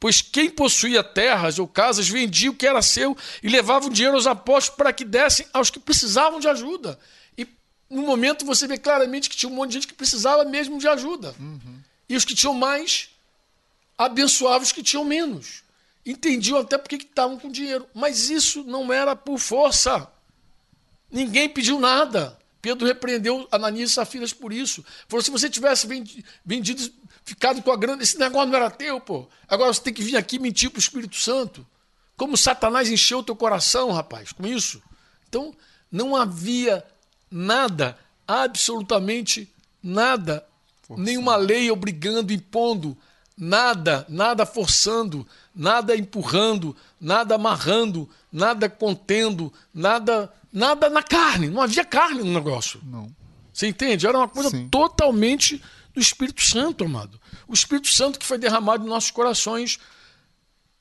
[0.00, 4.16] Pois quem possuía terras ou casas vendia o que era seu e levava o dinheiro
[4.16, 6.98] aos apóstolos para que dessem aos que precisavam de ajuda.
[7.36, 7.46] E
[7.90, 10.88] no momento você vê claramente que tinha um monte de gente que precisava mesmo de
[10.88, 11.34] ajuda.
[11.38, 11.80] Uhum.
[12.08, 13.10] E os que tinham mais
[13.98, 15.62] abençoavam os que tinham menos.
[16.04, 17.86] Entendiam até porque estavam com dinheiro.
[17.94, 20.10] Mas isso não era por força.
[21.10, 22.38] Ninguém pediu nada.
[22.62, 24.84] Pedro repreendeu Ananias e Safiras por isso.
[25.08, 25.86] Falou: se você tivesse
[26.44, 26.92] vendido
[27.24, 28.02] ficado com a grana.
[28.02, 29.28] Esse negócio não era teu, pô.
[29.48, 31.66] Agora você tem que vir aqui mentir para o Espírito Santo.
[32.16, 34.82] Como Satanás encheu o teu coração, rapaz, com isso.
[35.28, 35.54] Então,
[35.90, 36.84] não havia
[37.30, 37.96] nada,
[38.26, 39.48] absolutamente
[39.82, 40.44] nada,
[40.82, 41.06] Forçando.
[41.06, 42.98] nenhuma lei obrigando, impondo,
[43.36, 45.26] nada, nada forçando,
[45.60, 51.50] nada empurrando, nada amarrando, nada contendo, nada, nada na carne.
[51.50, 52.80] Não havia carne no negócio.
[52.82, 53.14] Não.
[53.52, 54.06] Você entende?
[54.06, 54.70] Era uma coisa Sim.
[54.70, 57.20] totalmente do Espírito Santo, amado.
[57.46, 59.78] O Espírito Santo que foi derramado em nossos corações.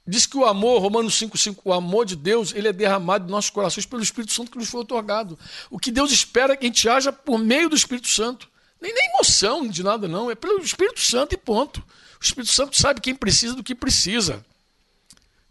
[0.08, 3.50] Diz que o amor, Romanos 5,5, o amor de Deus, ele é derramado em nossos
[3.50, 5.38] corações pelo Espírito Santo que nos foi otorgado.
[5.70, 8.48] O que Deus espera é que a gente haja por meio do Espírito Santo.
[8.82, 10.32] Nem, nem emoção de nada, não.
[10.32, 11.84] É pelo Espírito Santo e ponto.
[12.18, 14.46] O Espírito Santo sabe quem precisa do que precisa.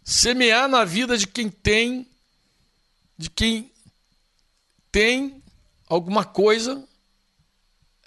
[0.09, 2.07] Semear na vida de quem tem,
[3.15, 3.71] de quem
[4.91, 5.43] tem
[5.87, 6.83] alguma coisa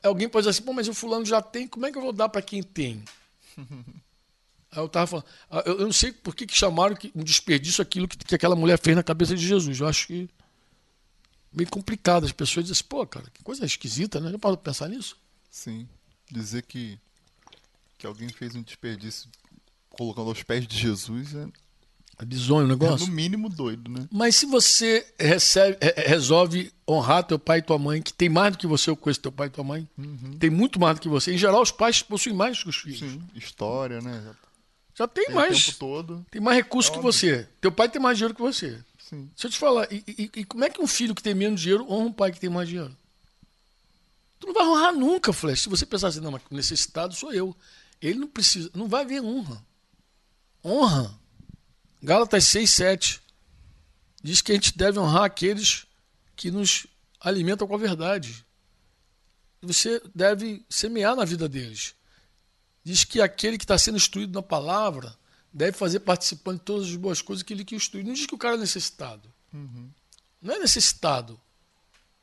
[0.03, 2.12] alguém pode dizer assim, Pô, mas o fulano já tem, como é que eu vou
[2.12, 3.05] dar para quem tem?
[4.72, 8.09] Aí eu tava falando, ah, eu, não sei por que, que chamaram um desperdício aquilo
[8.09, 9.78] que, que aquela mulher fez na cabeça de Jesus.
[9.78, 10.28] Eu acho que
[11.53, 12.24] bem complicado.
[12.24, 14.30] As pessoas dizem assim, pô, cara, que coisa esquisita, né?
[14.30, 15.18] Já parou pensar nisso?
[15.50, 15.86] Sim.
[16.30, 16.98] Dizer que,
[17.98, 19.28] que alguém fez um desperdício
[19.90, 21.46] colocando aos pés de Jesus é
[22.18, 23.04] é bizonho o negócio?
[23.04, 24.06] É no mínimo doido, né?
[24.10, 28.58] Mas se você recebe, resolve honrar teu pai e tua mãe, que tem mais do
[28.58, 30.36] que você, eu conheço teu pai e tua mãe, uhum.
[30.38, 31.32] tem muito mais do que você.
[31.32, 32.98] Em geral, os pais possuem mais que os filhos.
[32.98, 34.34] Sim, história, né?
[34.94, 35.66] Já tem, tem mais.
[35.66, 36.26] tempo todo.
[36.30, 37.48] Tem mais recursos é que você.
[37.60, 38.78] Teu pai tem mais dinheiro que você.
[38.98, 39.30] Sim.
[39.34, 41.60] Deixa eu te falar, e, e, e, como é que um filho que tem menos
[41.60, 42.94] dinheiro honra um pai que tem mais dinheiro?
[44.38, 45.62] Tu não vai honrar nunca, Flash.
[45.62, 47.56] Se você pensar assim, não, mas necessitado sou eu.
[48.00, 49.64] Ele não precisa, não vai haver honra.
[50.64, 51.21] Honra
[52.03, 53.22] Gálatas 6, 7
[54.22, 55.86] diz que a gente deve honrar aqueles
[56.34, 56.86] que nos
[57.20, 58.44] alimentam com a verdade.
[59.61, 61.94] Você deve semear na vida deles.
[62.82, 65.16] Diz que aquele que está sendo instruído na palavra
[65.53, 68.03] deve fazer participando de todas as boas coisas que ele que instrui.
[68.03, 69.32] Não diz que o cara é necessitado.
[69.53, 69.88] Uhum.
[70.40, 71.40] Não é necessitado.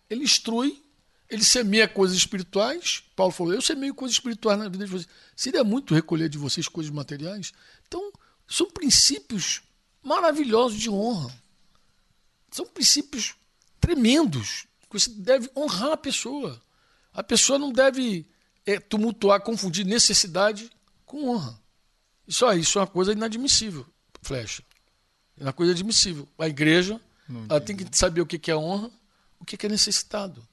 [0.09, 0.83] Ele instrui,
[1.29, 3.03] ele semeia coisas espirituais.
[3.15, 5.07] Paulo falou: Eu semeio coisas espirituais na vida de vocês.
[5.35, 7.53] Seria muito recolher de vocês coisas materiais.
[7.87, 8.11] Então,
[8.45, 9.61] são princípios
[10.01, 11.33] maravilhosos de honra.
[12.51, 13.35] São princípios
[13.79, 14.65] tremendos.
[14.89, 16.61] Você deve honrar a pessoa.
[17.13, 18.25] A pessoa não deve
[18.65, 20.69] é, tumultuar, confundir necessidade
[21.05, 21.59] com honra.
[22.27, 23.85] Isso aí, isso é uma coisa inadmissível,
[24.21, 24.63] Flecha.
[25.37, 26.27] É uma coisa admissível.
[26.37, 26.99] A igreja
[27.49, 28.91] ela tem que saber o que é honra,
[29.39, 30.45] o que é necessitado.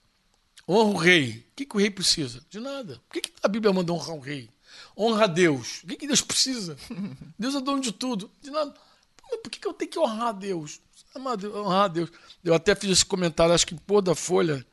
[0.68, 1.46] Honra o rei.
[1.50, 2.44] O que, que o rei precisa?
[2.50, 3.00] De nada.
[3.08, 4.50] Por que, que a Bíblia manda honrar o rei?
[4.96, 5.82] Honra a Deus.
[5.82, 6.76] O que, que Deus precisa?
[7.38, 8.30] Deus é dono de tudo.
[8.42, 8.74] De nada.
[9.38, 10.80] Por que, que eu tenho que honrar a Deus?
[11.16, 12.10] Honrar a Deus.
[12.44, 14.64] Eu até fiz esse comentário, acho que em Pôr da Folha,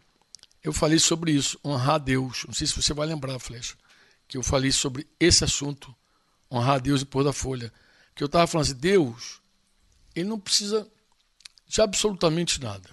[0.64, 2.44] eu falei sobre isso, honrar a Deus.
[2.48, 3.76] Não sei se você vai lembrar, Flecha,
[4.28, 5.94] que eu falei sobre esse assunto,
[6.52, 7.72] honrar a Deus e Pôr da Folha.
[8.16, 9.42] Que eu estava falando assim, Deus,
[10.16, 10.88] ele não precisa
[11.68, 12.90] de absolutamente nada.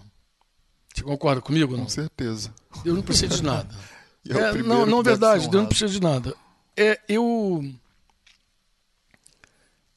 [0.95, 1.77] Você concorda comigo?
[1.77, 1.85] Não?
[1.85, 2.55] Com certeza.
[2.83, 3.75] Deus não precisa de nada.
[4.29, 6.37] É É, não, não é verdade, Deus não precisa de nada.
[6.77, 7.75] É, eu.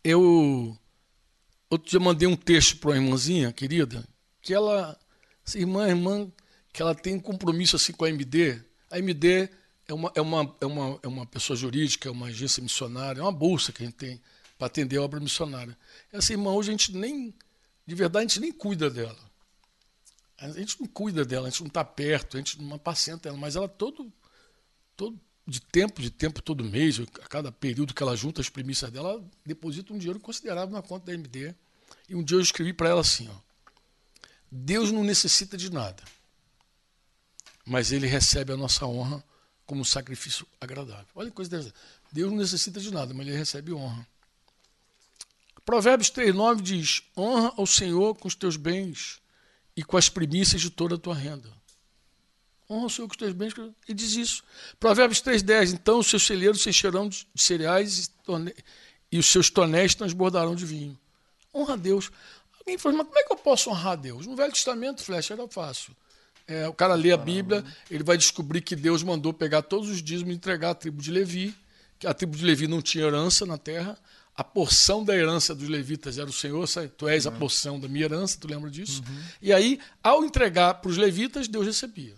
[0.02, 0.78] Eu.
[1.74, 4.08] Outro dia mandei um texto para uma irmãzinha querida,
[4.44, 4.96] que ela.
[5.56, 6.32] Irmã, irmã,
[6.72, 8.62] que ela tem compromisso assim com a MD.
[8.92, 9.50] A MD
[9.88, 13.24] é uma, é uma, é uma, é uma pessoa jurídica, é uma agência missionária, é
[13.24, 14.22] uma bolsa que a gente tem
[14.56, 15.76] para atender a obra missionária.
[16.12, 17.34] Essa irmã hoje a gente nem.
[17.88, 19.32] De verdade, a gente nem cuida dela.
[20.38, 23.38] A gente não cuida dela, a gente não está perto, a gente não apacenta ela,
[23.38, 24.14] mas ela todo,
[24.96, 28.90] todo de tempo, de tempo, todo mês, a cada período que ela junta as premissas
[28.90, 31.54] dela, ela deposita um dinheiro considerável na conta da MD.
[32.08, 33.36] E um dia eu escrevi para ela assim: ó,
[34.50, 36.02] Deus não necessita de nada,
[37.66, 39.24] mas Ele recebe a nossa honra
[39.66, 41.08] como um sacrifício agradável.
[41.16, 41.74] Olha que coisa dessa.
[42.12, 44.08] Deus não necessita de nada, mas Ele recebe honra.
[45.66, 49.22] Provérbios 3,9 diz: Honra ao Senhor com os teus bens
[49.76, 51.50] e com as primícias de toda a tua renda.
[52.74, 53.54] Honra o Senhor com os teus bens.
[53.88, 54.44] E diz isso.
[54.80, 55.74] Provérbios 3,10.
[55.74, 58.12] Então os seus celeiros se encherão de cereais
[59.12, 60.98] e, os seus tonéis transbordarão de vinho.
[61.54, 62.12] Honra a Deus.
[62.60, 64.26] Alguém fala, mas como é que eu posso honrar a Deus?
[64.26, 65.96] No Velho Testamento, flecha, era fácil.
[66.48, 70.02] É, o cara lê a Bíblia, ele vai descobrir que Deus mandou pegar todos os
[70.02, 71.56] dízimos e entregar à tribo de Levi,
[72.00, 73.98] que a tribo de Levi não tinha herança na terra,
[74.36, 76.90] a porção da herança dos levitas era o Senhor, sabe?
[76.90, 79.04] tu és a porção da minha herança, tu lembra disso?
[79.42, 82.16] E aí, ao entregar para os levitas, Deus recebia.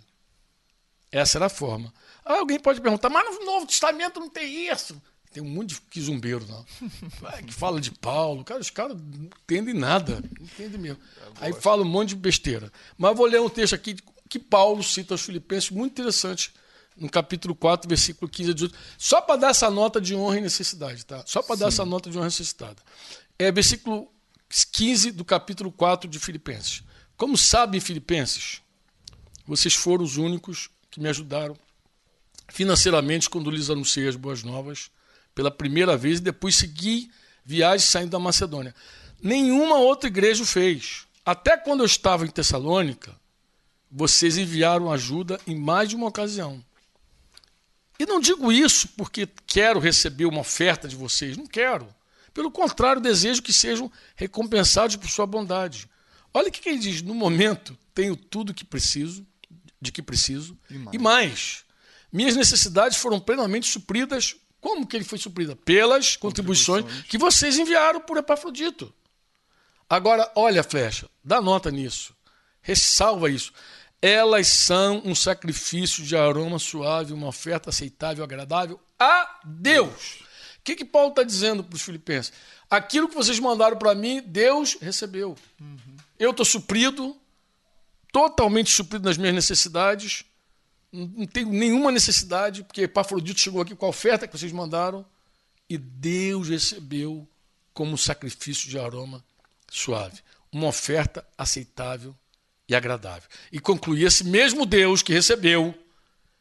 [1.10, 1.92] Essa era a forma.
[2.24, 5.00] Ah, alguém pode perguntar, mas no Novo Testamento não tem isso.
[5.32, 6.64] Tem um monte de quizumbeiro, não.
[7.46, 8.42] Que fala de Paulo.
[8.42, 10.22] Cara, os caras não entendem nada.
[10.38, 10.98] Não entendem mesmo.
[11.40, 12.72] Aí fala um monte de besteira.
[12.96, 13.96] Mas vou ler um texto aqui
[14.28, 16.52] que Paulo cita aos Filipenses, muito interessante,
[16.96, 18.78] no capítulo 4, versículo 15 a 18.
[18.98, 21.22] Só para dar essa nota de honra e necessidade, tá?
[21.26, 22.76] Só para dar essa nota de honra e necessidade.
[23.38, 24.10] É versículo
[24.72, 26.82] 15 do capítulo 4 de Filipenses.
[27.16, 28.62] Como sabem, Filipenses,
[29.46, 31.54] vocês foram os únicos que me ajudaram
[32.48, 34.90] financeiramente quando lhes anunciei as boas novas
[35.34, 37.10] pela primeira vez e depois segui
[37.44, 38.74] viagem saindo da Macedônia.
[39.22, 41.06] Nenhuma outra igreja o fez.
[41.22, 43.14] Até quando eu estava em Tessalônica,
[43.90, 46.64] vocês enviaram ajuda em mais de uma ocasião.
[47.98, 51.86] E não digo isso porque quero receber uma oferta de vocês, não quero.
[52.32, 55.90] Pelo contrário, desejo que sejam recompensados por sua bondade.
[56.32, 59.26] Olha o que ele diz: no momento tenho tudo que preciso,
[59.80, 60.94] de que preciso, E mais.
[60.94, 61.64] e mais.
[62.12, 64.36] Minhas necessidades foram plenamente supridas.
[64.60, 65.54] Como que ele foi suprida?
[65.54, 67.10] Pelas contribuições, Contribuições.
[67.10, 68.92] que vocês enviaram por Epafrodito.
[69.88, 72.14] Agora, olha a flecha, dá nota nisso,
[72.60, 73.52] ressalva isso.
[74.02, 80.20] Elas são um sacrifício de aroma suave, uma oferta aceitável, agradável a Deus.
[80.58, 82.32] O que, que Paulo está dizendo para os filipenses?
[82.68, 85.36] Aquilo que vocês mandaram para mim, Deus recebeu.
[86.18, 87.16] Eu estou suprido,
[88.16, 90.24] totalmente suprido nas minhas necessidades.
[90.90, 95.04] Não tenho nenhuma necessidade, porque Epafrodito chegou aqui com a oferta que vocês mandaram
[95.68, 97.28] e Deus recebeu
[97.74, 99.22] como sacrifício de aroma
[99.70, 102.16] suave, uma oferta aceitável
[102.66, 103.28] e agradável.
[103.52, 105.74] E concluí esse mesmo Deus que recebeu,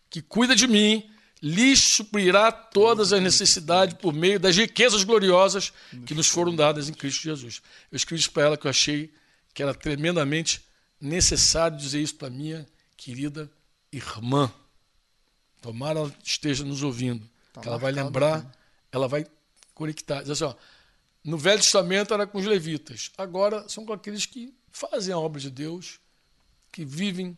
[0.10, 1.12] que cuida de mim,
[1.42, 5.74] lhes suprirá todas as necessidades por meio das riquezas gloriosas
[6.06, 7.62] que nos foram dadas em Cristo Jesus.
[7.92, 9.14] Eu escrevi isso para ela que eu achei
[9.54, 10.65] que era tremendamente
[11.00, 12.66] necessário dizer isso para minha
[12.98, 13.50] querida
[13.92, 14.52] irmã.
[15.62, 17.28] Tomara ela esteja nos ouvindo.
[17.54, 18.50] Tá que ela vai lembrar,
[18.92, 19.26] ela vai
[19.74, 20.22] conectar.
[20.22, 20.56] Diz assim, ó,
[21.24, 25.40] no Velho Testamento era com os levitas, agora são com aqueles que fazem a obra
[25.40, 26.00] de Deus,
[26.72, 27.36] que vivem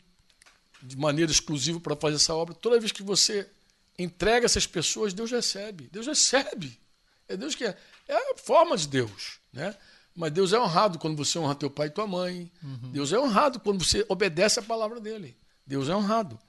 [0.82, 2.54] de maneira exclusiva para fazer essa obra.
[2.54, 3.50] Toda vez que você
[3.98, 5.90] entrega essas pessoas, Deus recebe.
[5.92, 6.80] Deus recebe.
[7.28, 7.78] É Deus que é.
[8.08, 9.76] É a forma de Deus, né?
[10.18, 12.52] Mas Deus é honrado quando você honra teu pai e tua mãe.
[12.92, 15.38] Deus é honrado quando você obedece a palavra dele.
[15.66, 16.40] Deus é honrado.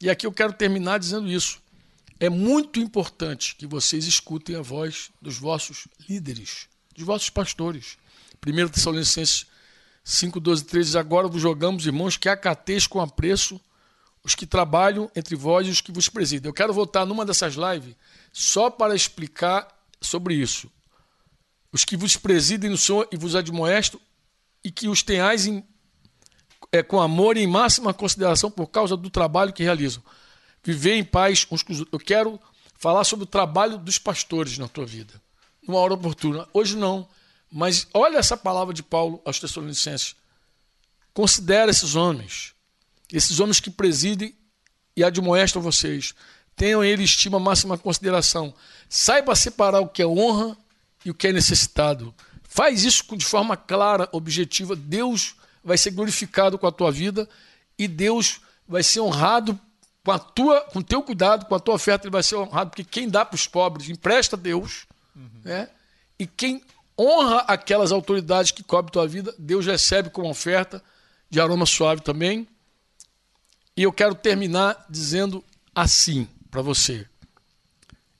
[0.00, 1.60] E aqui eu quero terminar dizendo isso.
[2.20, 7.98] É muito importante que vocês escutem a voz dos vossos líderes, dos vossos pastores.
[8.46, 9.46] 1 Tessalonicenses
[10.04, 13.60] 5, 12 13 diz, Agora vos jogamos, irmãos, que acateis com apreço
[14.22, 16.48] os que trabalham entre vós e os que vos presidem.
[16.48, 17.96] Eu quero voltar numa dessas lives
[18.32, 19.66] só para explicar
[20.00, 20.70] sobre isso.
[21.72, 24.00] Os que vos presidem no Senhor e vos admoestam
[24.62, 25.64] e que os tenhais em
[26.72, 30.02] é, com amor e em máxima consideração por causa do trabalho que realizam.
[30.62, 32.00] Viver em paz uns com os outros.
[32.00, 32.40] Eu quero
[32.78, 35.20] falar sobre o trabalho dos pastores na tua vida,
[35.66, 36.46] numa hora oportuna.
[36.52, 37.08] Hoje não,
[37.50, 40.14] mas olha essa palavra de Paulo aos Tessalonicenses.
[41.12, 42.54] Considera esses homens,
[43.12, 44.34] esses homens que presidem
[44.96, 46.14] e admoestam vocês.
[46.54, 48.54] Tenham ele estima, máxima consideração.
[48.88, 50.56] Saiba separar o que é honra
[51.04, 52.14] e o que é necessitado.
[52.44, 54.74] Faz isso de forma clara, objetiva.
[54.74, 57.28] Deus vai ser glorificado com a tua vida
[57.78, 59.58] e Deus vai ser honrado
[60.04, 62.70] com a tua, com o teu cuidado, com a tua oferta, ele vai ser honrado,
[62.70, 65.28] porque quem dá para os pobres empresta a Deus, uhum.
[65.44, 65.68] né?
[66.18, 66.62] E quem
[66.98, 70.82] honra aquelas autoridades que cobrem tua vida, Deus recebe como oferta
[71.30, 72.46] de aroma suave também.
[73.76, 75.44] E eu quero terminar dizendo
[75.74, 77.06] assim para você.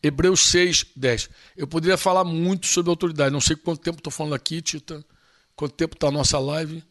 [0.03, 1.31] Hebreus 6, 10.
[1.57, 3.33] Eu poderia falar muito sobre autoridade.
[3.33, 5.05] Não sei quanto tempo estou falando aqui, Tita.
[5.55, 6.83] Quanto tempo está a nossa live.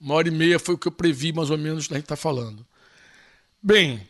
[0.00, 2.16] Uma hora e meia foi o que eu previ, mais ou menos, a gente está
[2.16, 2.66] falando.
[3.62, 4.06] Bem,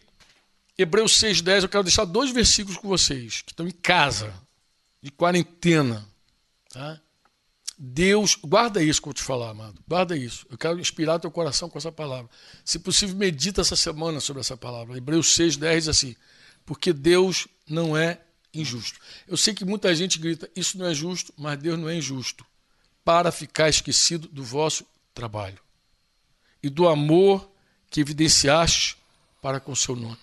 [0.77, 4.35] Hebreus 6, 10, eu quero deixar dois versículos com vocês, que estão em casa,
[5.01, 6.05] de quarentena.
[6.69, 7.01] Tá?
[7.79, 9.81] Deus, guarda isso que eu vou te falar, amado.
[9.87, 10.47] Guarda isso.
[10.51, 12.31] Eu quero inspirar teu coração com essa palavra.
[12.65, 14.97] Se possível, medita essa semana sobre essa palavra.
[14.97, 16.17] Hebreus 6, 10 diz assim:
[16.65, 18.21] Porque Deus não é
[18.61, 18.99] injusto.
[19.27, 22.45] Eu sei que muita gente grita, isso não é justo, mas Deus não é injusto,
[23.05, 25.59] para ficar esquecido do vosso trabalho
[26.63, 27.51] e do amor
[27.91, 28.97] que evidenciaste
[29.43, 30.19] para com o seu nome.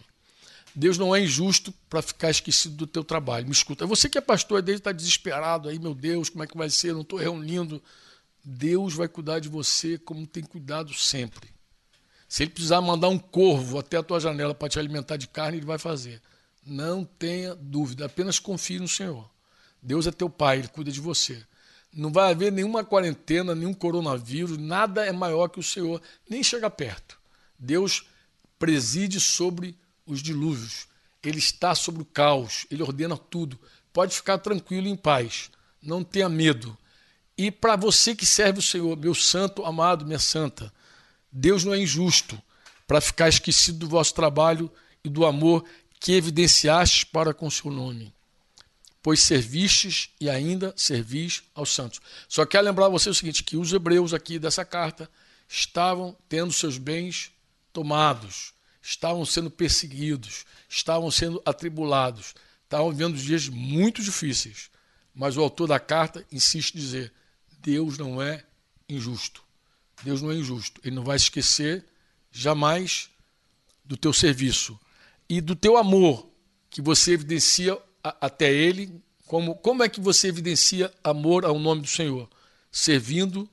[0.73, 3.45] Deus não é injusto para ficar esquecido do teu trabalho.
[3.45, 3.85] Me escuta.
[3.85, 6.93] Você que é pastor dele está desesperado aí, meu Deus, como é que vai ser?
[6.93, 7.81] Não estou reunindo.
[8.43, 11.49] Deus vai cuidar de você como tem cuidado sempre.
[12.27, 15.57] Se ele precisar mandar um corvo até a tua janela para te alimentar de carne,
[15.57, 16.21] ele vai fazer.
[16.65, 19.29] Não tenha dúvida, apenas confie no Senhor.
[19.81, 21.43] Deus é teu pai, ele cuida de você.
[21.93, 26.69] Não vai haver nenhuma quarentena, nenhum coronavírus, nada é maior que o Senhor, nem chega
[26.69, 27.19] perto.
[27.57, 28.05] Deus
[28.57, 30.87] preside sobre os dilúvios.
[31.23, 33.59] Ele está sobre o caos, ele ordena tudo.
[33.91, 35.51] Pode ficar tranquilo em paz,
[35.81, 36.77] não tenha medo.
[37.37, 40.71] E para você que serve o Senhor, meu santo amado, minha santa,
[41.31, 42.41] Deus não é injusto
[42.87, 44.71] para ficar esquecido do vosso trabalho
[45.03, 45.65] e do amor
[46.01, 48.11] que evidenciastes para com seu nome,
[49.03, 52.01] pois servistes e ainda servis aos santos.
[52.27, 55.07] Só quero lembrar você o seguinte, que os hebreus aqui dessa carta
[55.47, 57.31] estavam tendo seus bens
[57.71, 62.33] tomados, estavam sendo perseguidos, estavam sendo atribulados,
[62.63, 64.71] estavam vivendo dias muito difíceis.
[65.13, 67.13] Mas o autor da carta insiste em dizer:
[67.59, 68.43] Deus não é
[68.89, 69.43] injusto.
[70.03, 70.81] Deus não é injusto.
[70.83, 71.85] Ele não vai esquecer
[72.31, 73.07] jamais
[73.85, 74.79] do teu serviço
[75.31, 76.29] e do teu amor
[76.69, 79.01] que você evidencia a, até Ele.
[79.25, 82.29] Como, como é que você evidencia amor ao nome do Senhor?
[82.69, 83.49] Servindo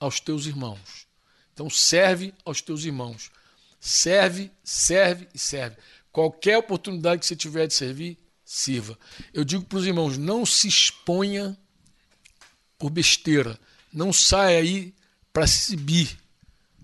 [0.00, 1.06] aos teus irmãos.
[1.54, 3.30] Então, serve aos teus irmãos.
[3.78, 5.76] Serve, serve e serve.
[6.10, 8.98] Qualquer oportunidade que você tiver de servir, sirva.
[9.32, 11.56] Eu digo para os irmãos: não se exponha
[12.76, 13.56] por besteira.
[13.92, 14.92] Não saia aí
[15.32, 16.18] para se exibir.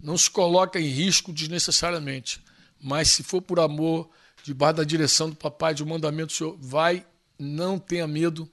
[0.00, 2.40] Não se coloque em risco desnecessariamente.
[2.80, 4.08] Mas se for por amor,
[4.46, 7.04] debaixo da direção do papai, de um mandamento do Senhor, vai,
[7.36, 8.48] não tenha medo,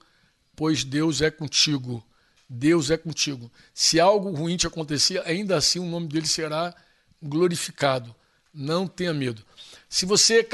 [0.56, 2.04] pois Deus é contigo.
[2.48, 3.50] Deus é contigo.
[3.72, 6.74] Se algo ruim te acontecer, ainda assim o nome dele será
[7.22, 8.12] glorificado.
[8.52, 9.44] Não tenha medo.
[9.88, 10.46] Se você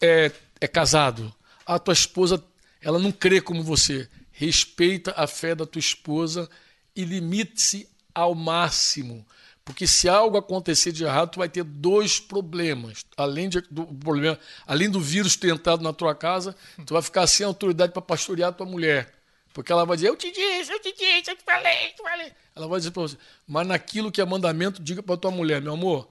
[0.00, 1.32] é, é casado,
[1.64, 2.44] a tua esposa
[2.80, 6.50] ela não crê como você, respeita a fé da tua esposa
[6.96, 9.24] e limite-se ao máximo.
[9.64, 13.04] Porque se algo acontecer de errado, tu vai ter dois problemas.
[13.16, 17.26] Além, de, do, problema, além do vírus ter entrado na tua casa, tu vai ficar
[17.26, 19.14] sem autoridade para pastorear a tua mulher.
[19.52, 22.02] Porque ela vai dizer, eu te disse, eu te disse, eu te falei, eu te
[22.02, 22.32] falei.
[22.56, 25.74] Ela vai dizer para você, mas naquilo que é mandamento, diga para tua mulher, meu
[25.74, 26.08] amor,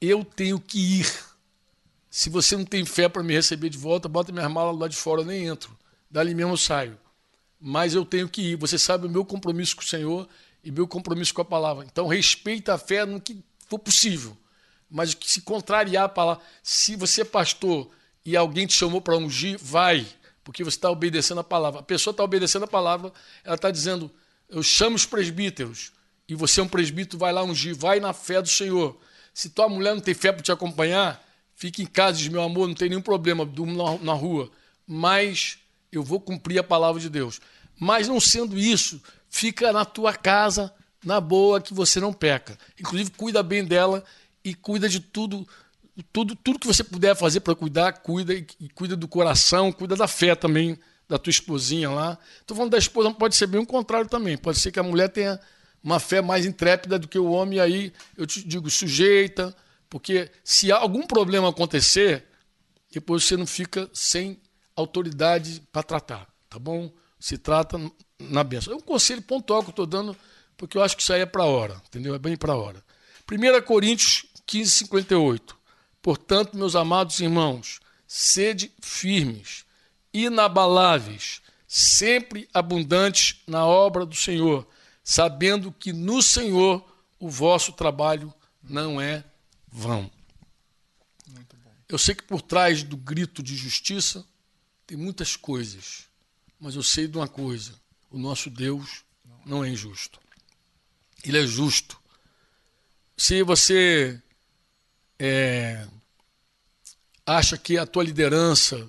[0.00, 1.12] eu tenho que ir.
[2.08, 4.96] Se você não tem fé para me receber de volta, bota minhas malas lá de
[4.96, 5.76] fora, eu nem entro.
[6.08, 6.96] Dali mesmo eu saio.
[7.60, 8.56] Mas eu tenho que ir.
[8.56, 10.28] Você sabe o meu compromisso com o Senhor
[10.64, 11.84] e meu compromisso com a palavra.
[11.84, 13.38] Então, respeita a fé no que
[13.68, 14.36] for possível.
[14.90, 17.90] Mas se contrariar a palavra, se você é pastor
[18.24, 20.06] e alguém te chamou para ungir, vai,
[20.42, 21.80] porque você está obedecendo a palavra.
[21.80, 23.12] A pessoa está obedecendo a palavra,
[23.44, 24.10] ela está dizendo:
[24.48, 25.92] Eu chamo os presbíteros,
[26.28, 28.98] e você é um presbítero, vai lá ungir, vai na fé do Senhor.
[29.32, 31.22] Se tua mulher não tem fé para te acompanhar,
[31.54, 34.50] fique em casa, diz: Meu amor, não tem nenhum problema, durmo na, na rua,
[34.86, 35.58] mas
[35.90, 37.40] eu vou cumprir a palavra de Deus.
[37.78, 39.02] Mas não sendo isso,
[39.34, 40.72] fica na tua casa,
[41.04, 42.56] na boa, que você não peca.
[42.78, 44.04] Inclusive, cuida bem dela
[44.44, 45.44] e cuida de tudo,
[46.12, 49.96] tudo, tudo que você puder fazer para cuidar, cuida e, e, cuida do coração, cuida
[49.96, 50.78] da fé também
[51.08, 52.16] da tua esposinha lá.
[52.40, 54.38] Estou falando da esposa, pode ser bem o contrário também.
[54.38, 55.40] Pode ser que a mulher tenha
[55.82, 59.54] uma fé mais intrépida do que o homem, aí eu te digo, sujeita,
[59.90, 62.24] porque se algum problema acontecer,
[62.92, 64.40] depois você não fica sem
[64.76, 66.92] autoridade para tratar, tá bom?
[67.18, 67.80] Se trata
[68.30, 68.72] na benção.
[68.72, 70.16] É um conselho pontual que eu estou dando,
[70.56, 72.14] porque eu acho que isso aí é para a hora, entendeu?
[72.14, 72.82] É bem para a hora.
[73.30, 75.56] 1 Coríntios 15, 58.
[76.02, 79.64] Portanto, meus amados irmãos, sede firmes,
[80.12, 84.66] inabaláveis, sempre abundantes na obra do Senhor,
[85.02, 86.84] sabendo que no Senhor
[87.18, 89.24] o vosso trabalho não é
[89.66, 90.10] vão.
[91.88, 94.26] Eu sei que por trás do grito de justiça
[94.86, 96.06] tem muitas coisas,
[96.60, 97.74] mas eu sei de uma coisa:
[98.14, 99.02] o nosso Deus
[99.44, 100.20] não é injusto.
[101.24, 102.00] Ele é justo.
[103.16, 104.22] Se você
[105.18, 105.84] é,
[107.26, 108.88] acha que a tua liderança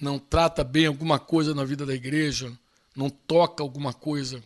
[0.00, 2.52] não trata bem alguma coisa na vida da igreja,
[2.94, 4.42] não toca alguma coisa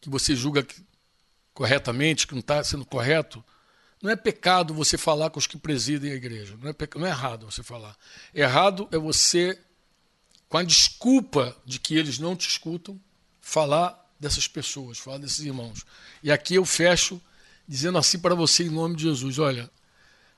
[0.00, 0.66] que você julga
[1.54, 3.42] corretamente, que não está sendo correto,
[4.02, 6.56] não é pecado você falar com os que presidem a igreja.
[6.60, 7.96] Não é, não é errado você falar.
[8.34, 9.56] Errado é você,
[10.52, 13.00] com a desculpa de que eles não te escutam,
[13.40, 15.86] falar dessas pessoas, falar desses irmãos.
[16.22, 17.18] E aqui eu fecho
[17.66, 19.70] dizendo assim para você em nome de Jesus: olha,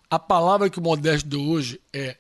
[0.08, 2.16] a palavra que o Modesto deu hoje é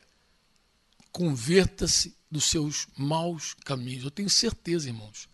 [1.12, 4.02] converta-se dos seus maus caminhos.
[4.02, 5.28] Eu tenho certeza, irmãos,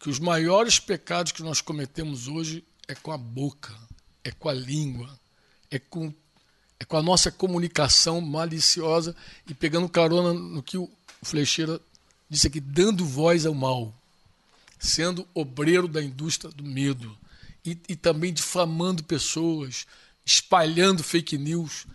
[0.00, 3.72] que os maiores pecados que nós cometemos hoje é com a boca,
[4.24, 5.08] é com a língua,
[5.70, 6.12] é com,
[6.80, 9.14] é com a nossa comunicação maliciosa
[9.48, 10.90] e pegando carona no que o
[11.22, 11.80] Flecheira
[12.32, 13.92] disse aqui, dando voz ao mal,
[14.78, 17.16] sendo obreiro da indústria do medo
[17.64, 19.86] e, e também difamando pessoas,
[20.24, 21.86] espalhando fake news.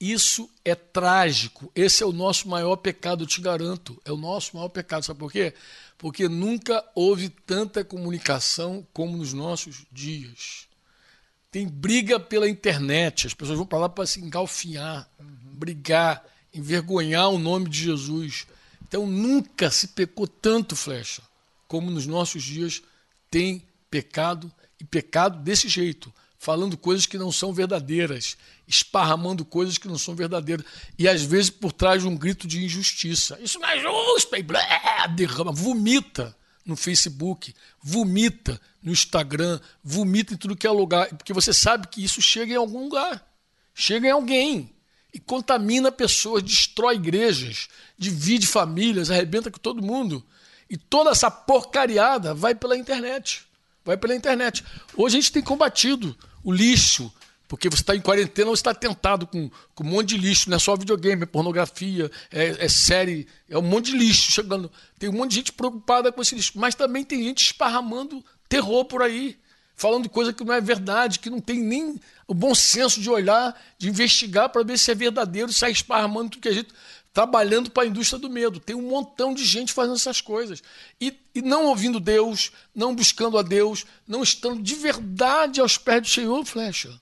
[0.00, 1.72] Isso é trágico.
[1.74, 4.00] Esse é o nosso maior pecado, eu te garanto.
[4.04, 5.04] É o nosso maior pecado.
[5.04, 5.52] Sabe por quê?
[5.98, 10.68] porque nunca houve tanta comunicação como nos nossos dias.
[11.50, 16.24] Tem briga pela internet, as pessoas vão para lá para se engalfinhar, brigar,
[16.54, 18.46] envergonhar o nome de Jesus.
[18.88, 21.22] Então nunca se pecou tanto, flecha,
[21.68, 22.82] como nos nossos dias
[23.30, 29.86] tem pecado e pecado desse jeito, falando coisas que não são verdadeiras, esparramando coisas que
[29.86, 30.64] não são verdadeiras.
[30.98, 33.38] E às vezes por trás de um grito de injustiça.
[33.42, 34.34] Isso não é justo!
[34.36, 36.34] E derrama, vomita
[36.64, 41.08] no Facebook, vomita no Instagram, vomita em tudo que é lugar.
[41.08, 43.26] Porque você sabe que isso chega em algum lugar.
[43.74, 44.74] Chega em alguém.
[45.12, 50.24] E contamina pessoas, destrói igrejas, divide famílias, arrebenta com todo mundo.
[50.68, 53.46] E toda essa porcariada vai pela internet.
[53.84, 54.62] Vai pela internet.
[54.94, 57.10] Hoje a gente tem combatido o lixo,
[57.48, 60.56] porque você está em quarentena, você está tentado com, com um monte de lixo, não
[60.56, 64.70] é só videogame, é pornografia, é, é, série, é um monte de lixo chegando.
[64.98, 68.84] Tem um monte de gente preocupada com esse lixo, mas também tem gente esparramando terror
[68.84, 69.38] por aí,
[69.78, 73.58] falando coisa que não é verdade, que não tem nem o bom senso de olhar,
[73.78, 76.68] de investigar para ver se é verdadeiro, sai esparramando tudo que a gente
[77.14, 78.60] trabalhando para a indústria do medo.
[78.60, 80.62] Tem um montão de gente fazendo essas coisas.
[81.00, 86.02] E, e, não ouvindo Deus, não buscando a Deus, não estando de verdade aos pés
[86.02, 87.00] do Senhor, flecha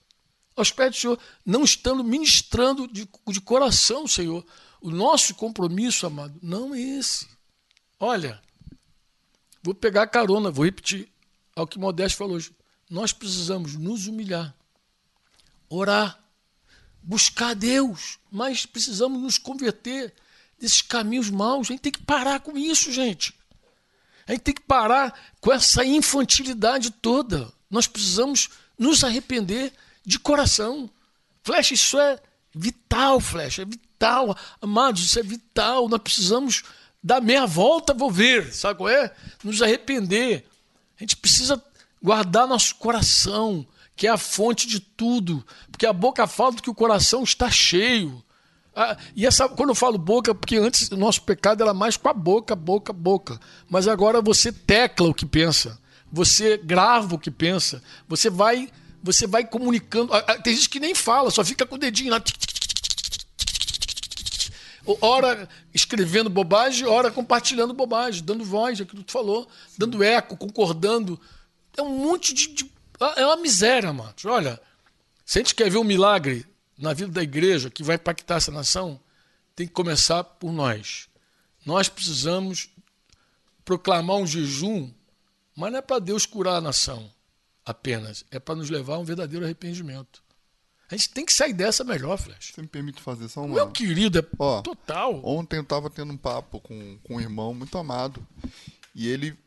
[0.55, 4.43] aos pés do Senhor, não estando ministrando de, de coração, Senhor.
[4.81, 7.27] O nosso compromisso, amado, não é esse.
[7.99, 8.41] Olha,
[9.61, 11.07] vou pegar a carona, vou repetir
[11.55, 12.56] ao que Modesto falou hoje.
[12.89, 14.55] Nós precisamos nos humilhar,
[15.69, 16.19] orar,
[17.03, 20.13] buscar Deus, mas precisamos nos converter
[20.59, 21.67] desses caminhos maus.
[21.67, 23.33] A gente tem que parar com isso, gente.
[24.27, 27.51] A gente tem que parar com essa infantilidade toda.
[27.69, 29.73] Nós precisamos nos arrepender
[30.05, 30.89] de coração.
[31.43, 32.19] Flecha, isso é
[32.53, 34.37] vital, Flecha, é vital.
[34.61, 35.87] Amados, isso é vital.
[35.87, 36.63] Nós precisamos
[37.01, 39.13] dar meia volta, vou ver, sabe qual é?
[39.43, 40.45] Nos arrepender.
[40.97, 41.63] A gente precisa
[42.01, 45.45] guardar nosso coração, que é a fonte de tudo.
[45.71, 48.23] Porque a boca fala do que o coração está cheio.
[48.75, 52.09] Ah, e essa, quando eu falo boca, porque antes o nosso pecado era mais com
[52.09, 53.39] a boca, boca, boca.
[53.67, 55.79] Mas agora você tecla o que pensa.
[56.11, 57.81] Você grava o que pensa.
[58.07, 58.69] Você vai
[59.01, 60.11] você vai comunicando.
[60.43, 62.21] Tem gente que nem fala, só fica com o dedinho lá.
[65.01, 71.19] Hora escrevendo bobagem, hora compartilhando bobagem, dando voz, aquilo que tu falou, dando eco, concordando.
[71.77, 72.47] É um monte de.
[72.47, 72.71] de
[73.15, 74.13] é uma miséria, mano.
[74.25, 74.59] Olha,
[75.23, 76.45] se a gente quer ver um milagre
[76.77, 78.99] na vida da igreja que vai impactar essa nação,
[79.55, 81.07] tem que começar por nós.
[81.65, 82.69] Nós precisamos
[83.63, 84.91] proclamar um jejum,
[85.55, 87.11] mas não é para Deus curar a nação
[87.65, 88.23] apenas.
[88.31, 90.23] É para nos levar a um verdadeiro arrependimento.
[90.89, 92.53] A gente tem que sair dessa melhor, Flash.
[92.53, 93.55] Você me permite fazer só uma.
[93.55, 95.21] Meu querido, é Ó, total.
[95.23, 98.25] Ontem eu estava tendo um papo com, com um irmão muito amado.
[98.95, 99.37] E ele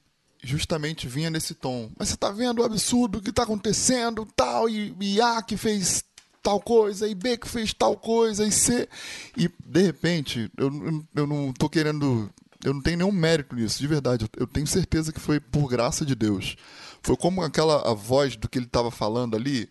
[0.43, 1.91] justamente vinha nesse tom.
[1.99, 6.05] Mas você tá vendo o absurdo que tá acontecendo, tal, e, e A que fez
[6.43, 8.89] tal coisa, e B que fez tal coisa, e C.
[9.37, 10.71] E, de repente, eu,
[11.15, 12.31] eu, não tô querendo.
[12.65, 14.25] Eu não tenho nenhum mérito nisso, de verdade.
[14.25, 16.57] Eu, eu tenho certeza que foi por graça de Deus.
[17.03, 19.69] Foi como aquela a voz do que ele estava falando ali.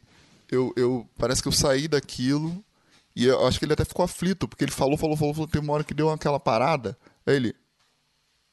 [0.52, 2.64] Eu, eu parece que eu saí daquilo
[3.16, 5.62] e eu acho que ele até ficou aflito, porque ele falou, falou, falou, falou, tem
[5.62, 6.98] uma hora que deu aquela parada.
[7.26, 7.56] Aí ele.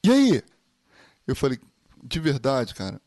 [0.03, 0.43] E aí?
[1.25, 1.59] Eu falei,
[2.07, 3.01] de verdade, cara,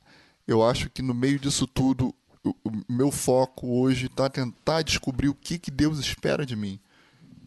[0.47, 5.29] eu acho que no meio disso tudo, o, o meu foco hoje está tentar descobrir
[5.29, 6.79] o que, que Deus espera de mim.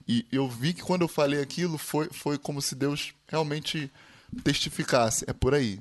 [0.08, 3.92] E eu vi que quando eu falei aquilo, foi, foi como se Deus realmente
[4.44, 5.24] testificasse.
[5.28, 5.80] É por aí.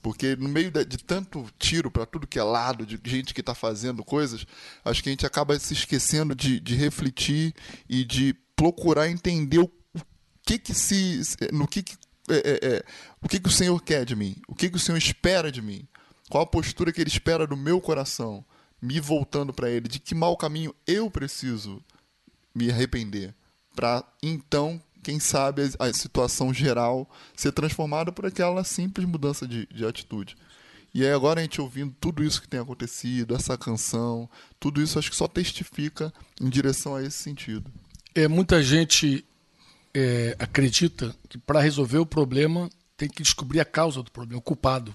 [0.00, 3.40] Porque no meio de, de tanto tiro para tudo que é lado, de gente que
[3.40, 4.46] está fazendo coisas,
[4.84, 7.52] acho que a gente acaba se esquecendo de, de refletir
[7.88, 9.70] e de procurar entender o
[10.42, 11.20] que que se.
[11.52, 11.96] no que, que
[12.30, 12.84] é, é, é,
[13.22, 15.62] o que, que o Senhor quer de mim, o que, que o Senhor espera de
[15.62, 15.86] mim,
[16.28, 18.44] qual a postura que Ele espera do meu coração,
[18.80, 21.82] me voltando para Ele, de que mau caminho eu preciso
[22.54, 23.34] me arrepender,
[23.74, 29.86] para então, quem sabe, a, situação geral ser transformada por aquela simples mudança de, de
[29.86, 30.36] atitude.
[30.92, 34.98] E aí agora a gente ouvindo tudo isso que tem acontecido, essa canção, tudo isso
[34.98, 37.70] acho que só testifica em direção a esse sentido.
[38.14, 39.24] É, muita gente
[39.94, 44.42] é, acredita que para resolver o problema tem que descobrir a causa do problema, o
[44.42, 44.94] culpado.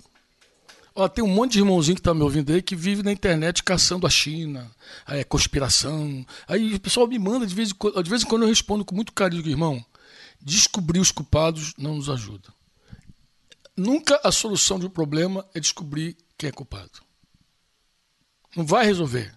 [0.96, 3.64] Ó, tem um monte de irmãozinho que está me ouvindo aí que vive na internet
[3.64, 4.70] caçando a China,
[5.08, 6.26] é, conspiração.
[6.48, 8.94] Aí o pessoal me manda, de vez, em de vez em quando eu respondo com
[8.94, 9.84] muito carinho, irmão,
[10.40, 12.54] descobrir os culpados não nos ajuda.
[13.76, 17.02] Nunca a solução de um problema é descobrir quem é culpado.
[18.56, 19.34] Não vai resolver.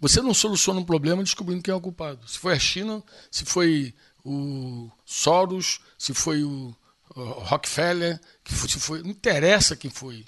[0.00, 2.28] Você não soluciona um problema descobrindo quem é o culpado.
[2.28, 3.94] Se foi a China, se foi
[4.26, 6.74] o Soros, se foi o,
[7.14, 10.24] Rockefeller, que foi, se foi, não interessa quem foi.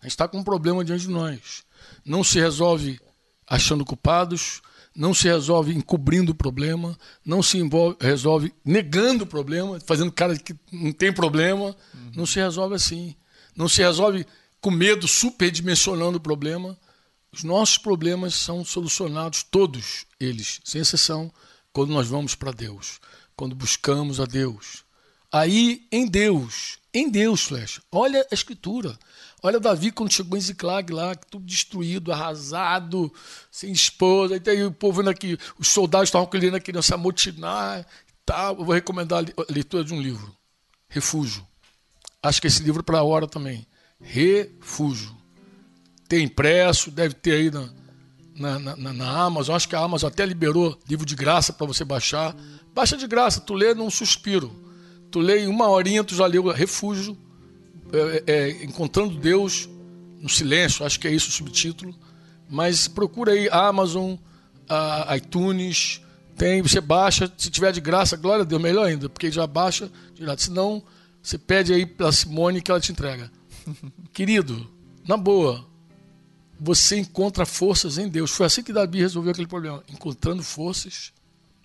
[0.00, 1.62] A gente está com um problema diante de nós.
[2.04, 2.98] Não se resolve
[3.46, 4.62] achando culpados,
[4.96, 10.36] não se resolve encobrindo o problema, não se envolve, resolve negando o problema, fazendo cara
[10.36, 11.76] que não tem problema.
[11.94, 12.12] Uhum.
[12.16, 13.14] Não se resolve assim.
[13.54, 14.26] Não se resolve
[14.60, 16.76] com medo, superdimensionando o problema.
[17.32, 21.32] Os nossos problemas são solucionados, todos eles, sem exceção,
[21.72, 23.00] quando nós vamos para Deus
[23.40, 24.84] quando buscamos a Deus.
[25.32, 28.98] Aí, em Deus, em Deus, Flecha, olha a escritura.
[29.42, 33.10] Olha Davi quando chegou em Ziclag lá, tudo destruído, arrasado,
[33.50, 34.36] sem esposa.
[34.36, 37.86] E aí o povo vendo aqui, os soldados estavam querendo a criança amotinar.
[38.26, 38.48] Tá.
[38.48, 40.36] Eu vou recomendar a leitura de um livro,
[40.86, 41.46] Refúgio.
[42.22, 43.66] Acho que esse livro é para a hora também.
[43.98, 45.16] Refúgio.
[46.06, 47.72] Tem impresso, deve ter aí na,
[48.40, 49.54] na, na, na Amazon.
[49.54, 52.34] Acho que a Amazon até liberou livro de graça para você baixar.
[52.74, 54.50] Baixa de graça, tu lê num suspiro.
[55.10, 57.18] Tu lê em uma horinha, tu já leu Refúgio,
[57.92, 59.68] é, é, Encontrando Deus
[60.20, 61.94] no Silêncio, acho que é isso o subtítulo.
[62.48, 64.14] Mas procura aí Amazon,
[64.68, 66.00] a, iTunes,
[66.36, 69.90] tem, você baixa, se tiver de graça, glória a Deus, melhor ainda, porque já baixa
[70.14, 70.42] direto.
[70.42, 70.82] Senão,
[71.22, 73.30] você pede aí para Simone que ela te entrega.
[74.12, 74.66] Querido,
[75.06, 75.66] na boa,
[76.60, 78.30] você encontra forças em Deus.
[78.30, 81.12] Foi assim que Davi resolveu aquele problema, encontrando forças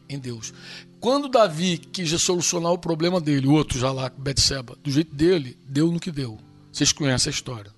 [0.08, 0.54] em Deus.
[1.02, 5.58] Quando Davi quis solucionar o problema dele, o outro já lá, Betseba, do jeito dele,
[5.68, 6.40] deu no que deu.
[6.72, 7.72] Vocês conhecem a história.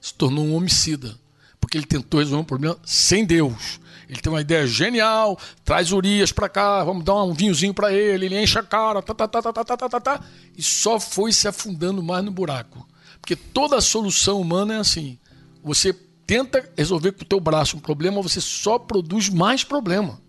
[0.00, 1.16] Se tornou um homicida,
[1.60, 3.80] porque ele tentou resolver um problema sem Deus.
[4.08, 8.26] Ele tem uma ideia genial, traz Urias para cá, vamos dar um vinhozinho para ele,
[8.26, 10.24] ele enche a cara, tá, tá, tá, tá, tá, tá, tá, tá,
[10.56, 12.86] e só foi se afundando mais no buraco.
[13.20, 15.18] Porque toda solução humana é assim.
[15.62, 15.94] Você
[16.26, 20.20] tenta resolver com o teu braço um problema, você só produz mais problema.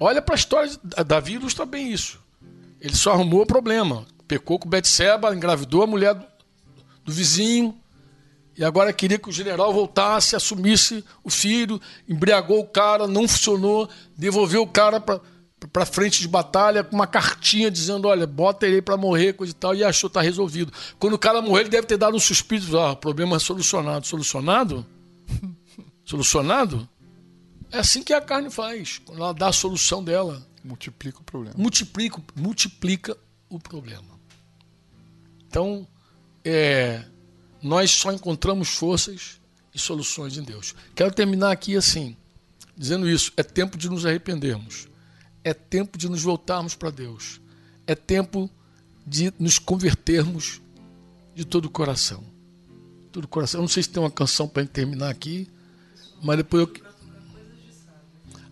[0.00, 0.70] Olha para a história,
[1.06, 2.20] Davi ilustra bem isso.
[2.80, 4.06] Ele só arrumou o problema.
[4.26, 6.24] Pecou com Betseba, engravidou a mulher do,
[7.04, 7.74] do vizinho,
[8.58, 13.88] e agora queria que o general voltasse, assumisse o filho, embriagou o cara, não funcionou,
[14.16, 15.20] devolveu o cara para
[15.66, 19.54] para frente de batalha com uma cartinha dizendo, olha, bota ele para morrer, coisa e
[19.54, 20.72] tal, e achou tá resolvido.
[20.98, 24.06] Quando o cara morrer, ele deve ter dado um suspiro, ah, problema solucionado.
[24.06, 24.86] Solucionado?
[26.04, 26.88] Solucionado?
[27.70, 30.46] É assim que a carne faz, quando ela dá a solução dela.
[30.64, 31.54] Multiplica o problema.
[31.56, 33.16] Multiplica, multiplica
[33.48, 34.18] o problema.
[35.46, 35.86] Então,
[36.44, 37.04] é,
[37.62, 39.40] nós só encontramos forças
[39.74, 40.74] e soluções em Deus.
[40.94, 42.16] Quero terminar aqui assim,
[42.76, 44.88] dizendo isso: é tempo de nos arrependermos,
[45.48, 47.40] é tempo de nos voltarmos para Deus,
[47.86, 48.50] é tempo
[49.06, 50.60] de nos convertermos
[51.34, 52.22] de todo o coração.
[53.10, 53.60] Todo o coração.
[53.60, 55.48] Eu não sei se tem uma canção para terminar aqui,
[56.22, 56.88] mas depois eu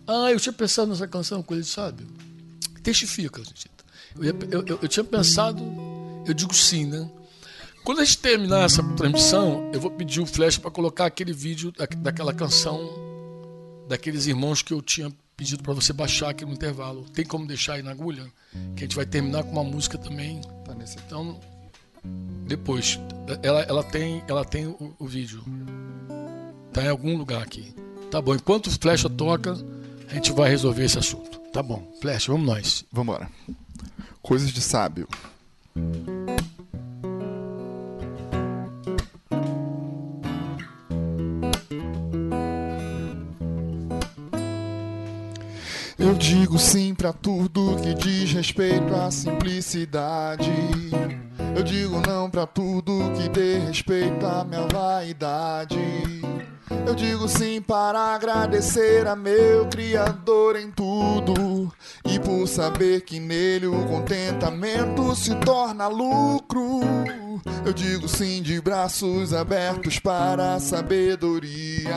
[0.07, 2.07] ah, eu tinha pensado nessa canção, coisa de sábio.
[2.81, 3.69] Testifica, gente.
[4.15, 5.61] Eu, eu, eu, eu tinha pensado,
[6.25, 7.11] eu digo sim, né?
[7.83, 11.73] Quando a gente terminar essa transmissão, eu vou pedir o Flash para colocar aquele vídeo
[11.73, 13.05] da, daquela canção
[13.87, 17.05] daqueles irmãos que eu tinha pedido para você baixar aqui no intervalo.
[17.13, 18.25] Tem como deixar aí na agulha?
[18.75, 20.41] Que a gente vai terminar com uma música também.
[20.65, 20.97] Tá nesse.
[21.05, 21.39] Então,
[22.47, 22.99] depois,
[23.43, 25.43] ela, ela tem, ela tem o, o vídeo.
[26.73, 27.73] Tá em algum lugar aqui.
[28.09, 28.33] Tá bom.
[28.33, 29.55] Enquanto o Flecha toca,
[30.09, 31.37] a gente vai resolver esse assunto.
[31.53, 31.87] Tá bom.
[32.01, 32.85] Flecha, vamos nós.
[32.91, 33.29] Vamos embora.
[34.21, 35.07] Coisas de sábio.
[46.07, 50.49] Eu digo sim pra tudo que diz respeito à simplicidade.
[51.53, 55.77] Eu digo não pra tudo que dê respeito à minha vaidade.
[56.85, 61.71] Eu digo sim para agradecer a meu Criador em tudo.
[62.05, 66.81] E por saber que nele o contentamento se torna lucro.
[67.65, 71.95] Eu digo sim de braços abertos para a sabedoria.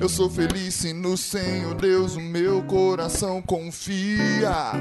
[0.00, 4.72] Eu sou feliz se no Senhor Deus o meu coração confia.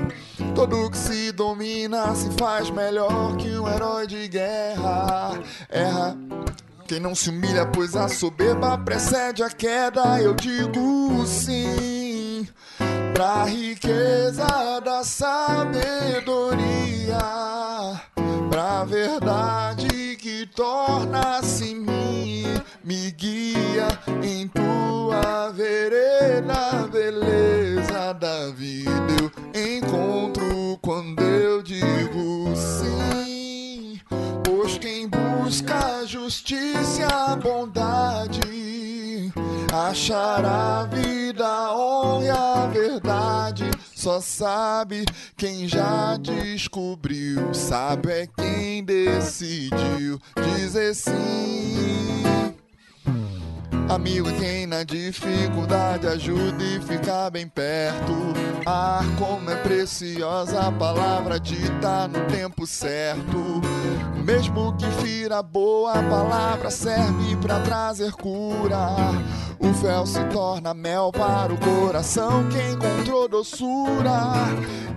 [0.53, 5.39] Todo que se domina se faz melhor que um herói de guerra.
[5.69, 6.17] Erra.
[6.87, 10.21] Quem não se humilha, pois a soberba precede a queda.
[10.21, 12.47] Eu digo sim
[13.15, 14.45] pra riqueza
[14.83, 16.65] da sabedoria,
[18.49, 22.43] pra verdade que torna-se mim,
[22.83, 23.87] me guia
[24.21, 29.31] em tua vereda, beleza da vida eu
[29.77, 33.99] encontro quando eu digo sim.
[34.43, 36.64] Pois quem busca justiça
[37.45, 39.31] bondade
[39.71, 43.69] achará a vida, a honra a verdade.
[43.93, 45.05] Só sabe
[45.37, 50.19] quem já descobriu, sabe é quem decidiu
[50.57, 52.23] dizer sim.
[53.87, 58.13] Amigo, quem na dificuldade ajuda e fica bem perto.
[58.65, 63.61] Ah, como é preciosa a palavra dita no tempo certo.
[64.23, 68.89] Mesmo que fira boa, a palavra serve para trazer cura.
[69.59, 74.33] O fel se torna mel para o coração que encontrou doçura.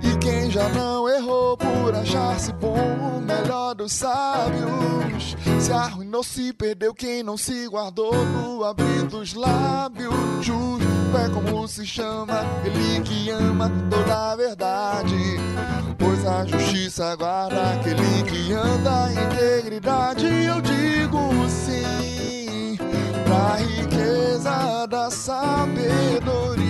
[0.03, 5.37] E quem já não errou por achar-se bom, o melhor dos sábios.
[5.61, 10.15] Se arruinou, se perdeu quem não se guardou no abrir dos lábios.
[10.41, 10.87] Justo
[11.17, 15.17] é como se chama ele que ama toda a verdade.
[15.99, 20.27] Pois a justiça guarda aquele que anda em integridade.
[20.27, 21.19] Eu digo
[21.49, 22.79] sim
[23.25, 26.63] pra riqueza da sabedoria,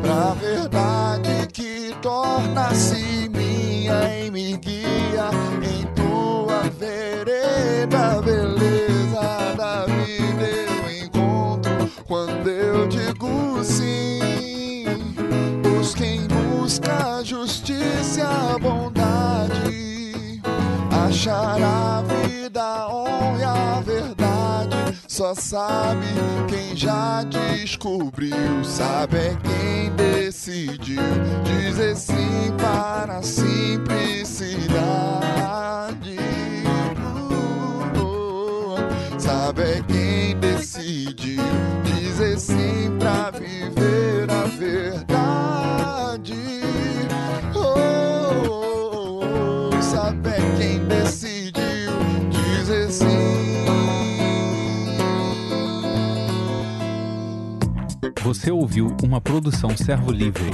[0.00, 5.30] pra verdade que torna-se minha e me guia
[5.62, 8.59] em tua vereda, beleza
[12.10, 14.18] quando eu digo sim.
[15.62, 20.42] Pois quem busca justiça bondade
[21.06, 24.76] achará a vida, honra a verdade.
[25.06, 26.08] Só sabe
[26.48, 31.00] quem já descobriu, sabe é quem decidiu
[31.44, 36.18] dizer sim para a simplicidade.
[39.16, 41.44] Sabe é quem decidiu
[42.20, 46.34] dizer sim pra viver a verdade.
[47.54, 47.74] Oh,
[48.46, 51.92] oh, oh, sabe é quem decidiu
[52.30, 53.06] dizer sim.
[58.22, 60.50] Você ouviu uma produção Servo Livre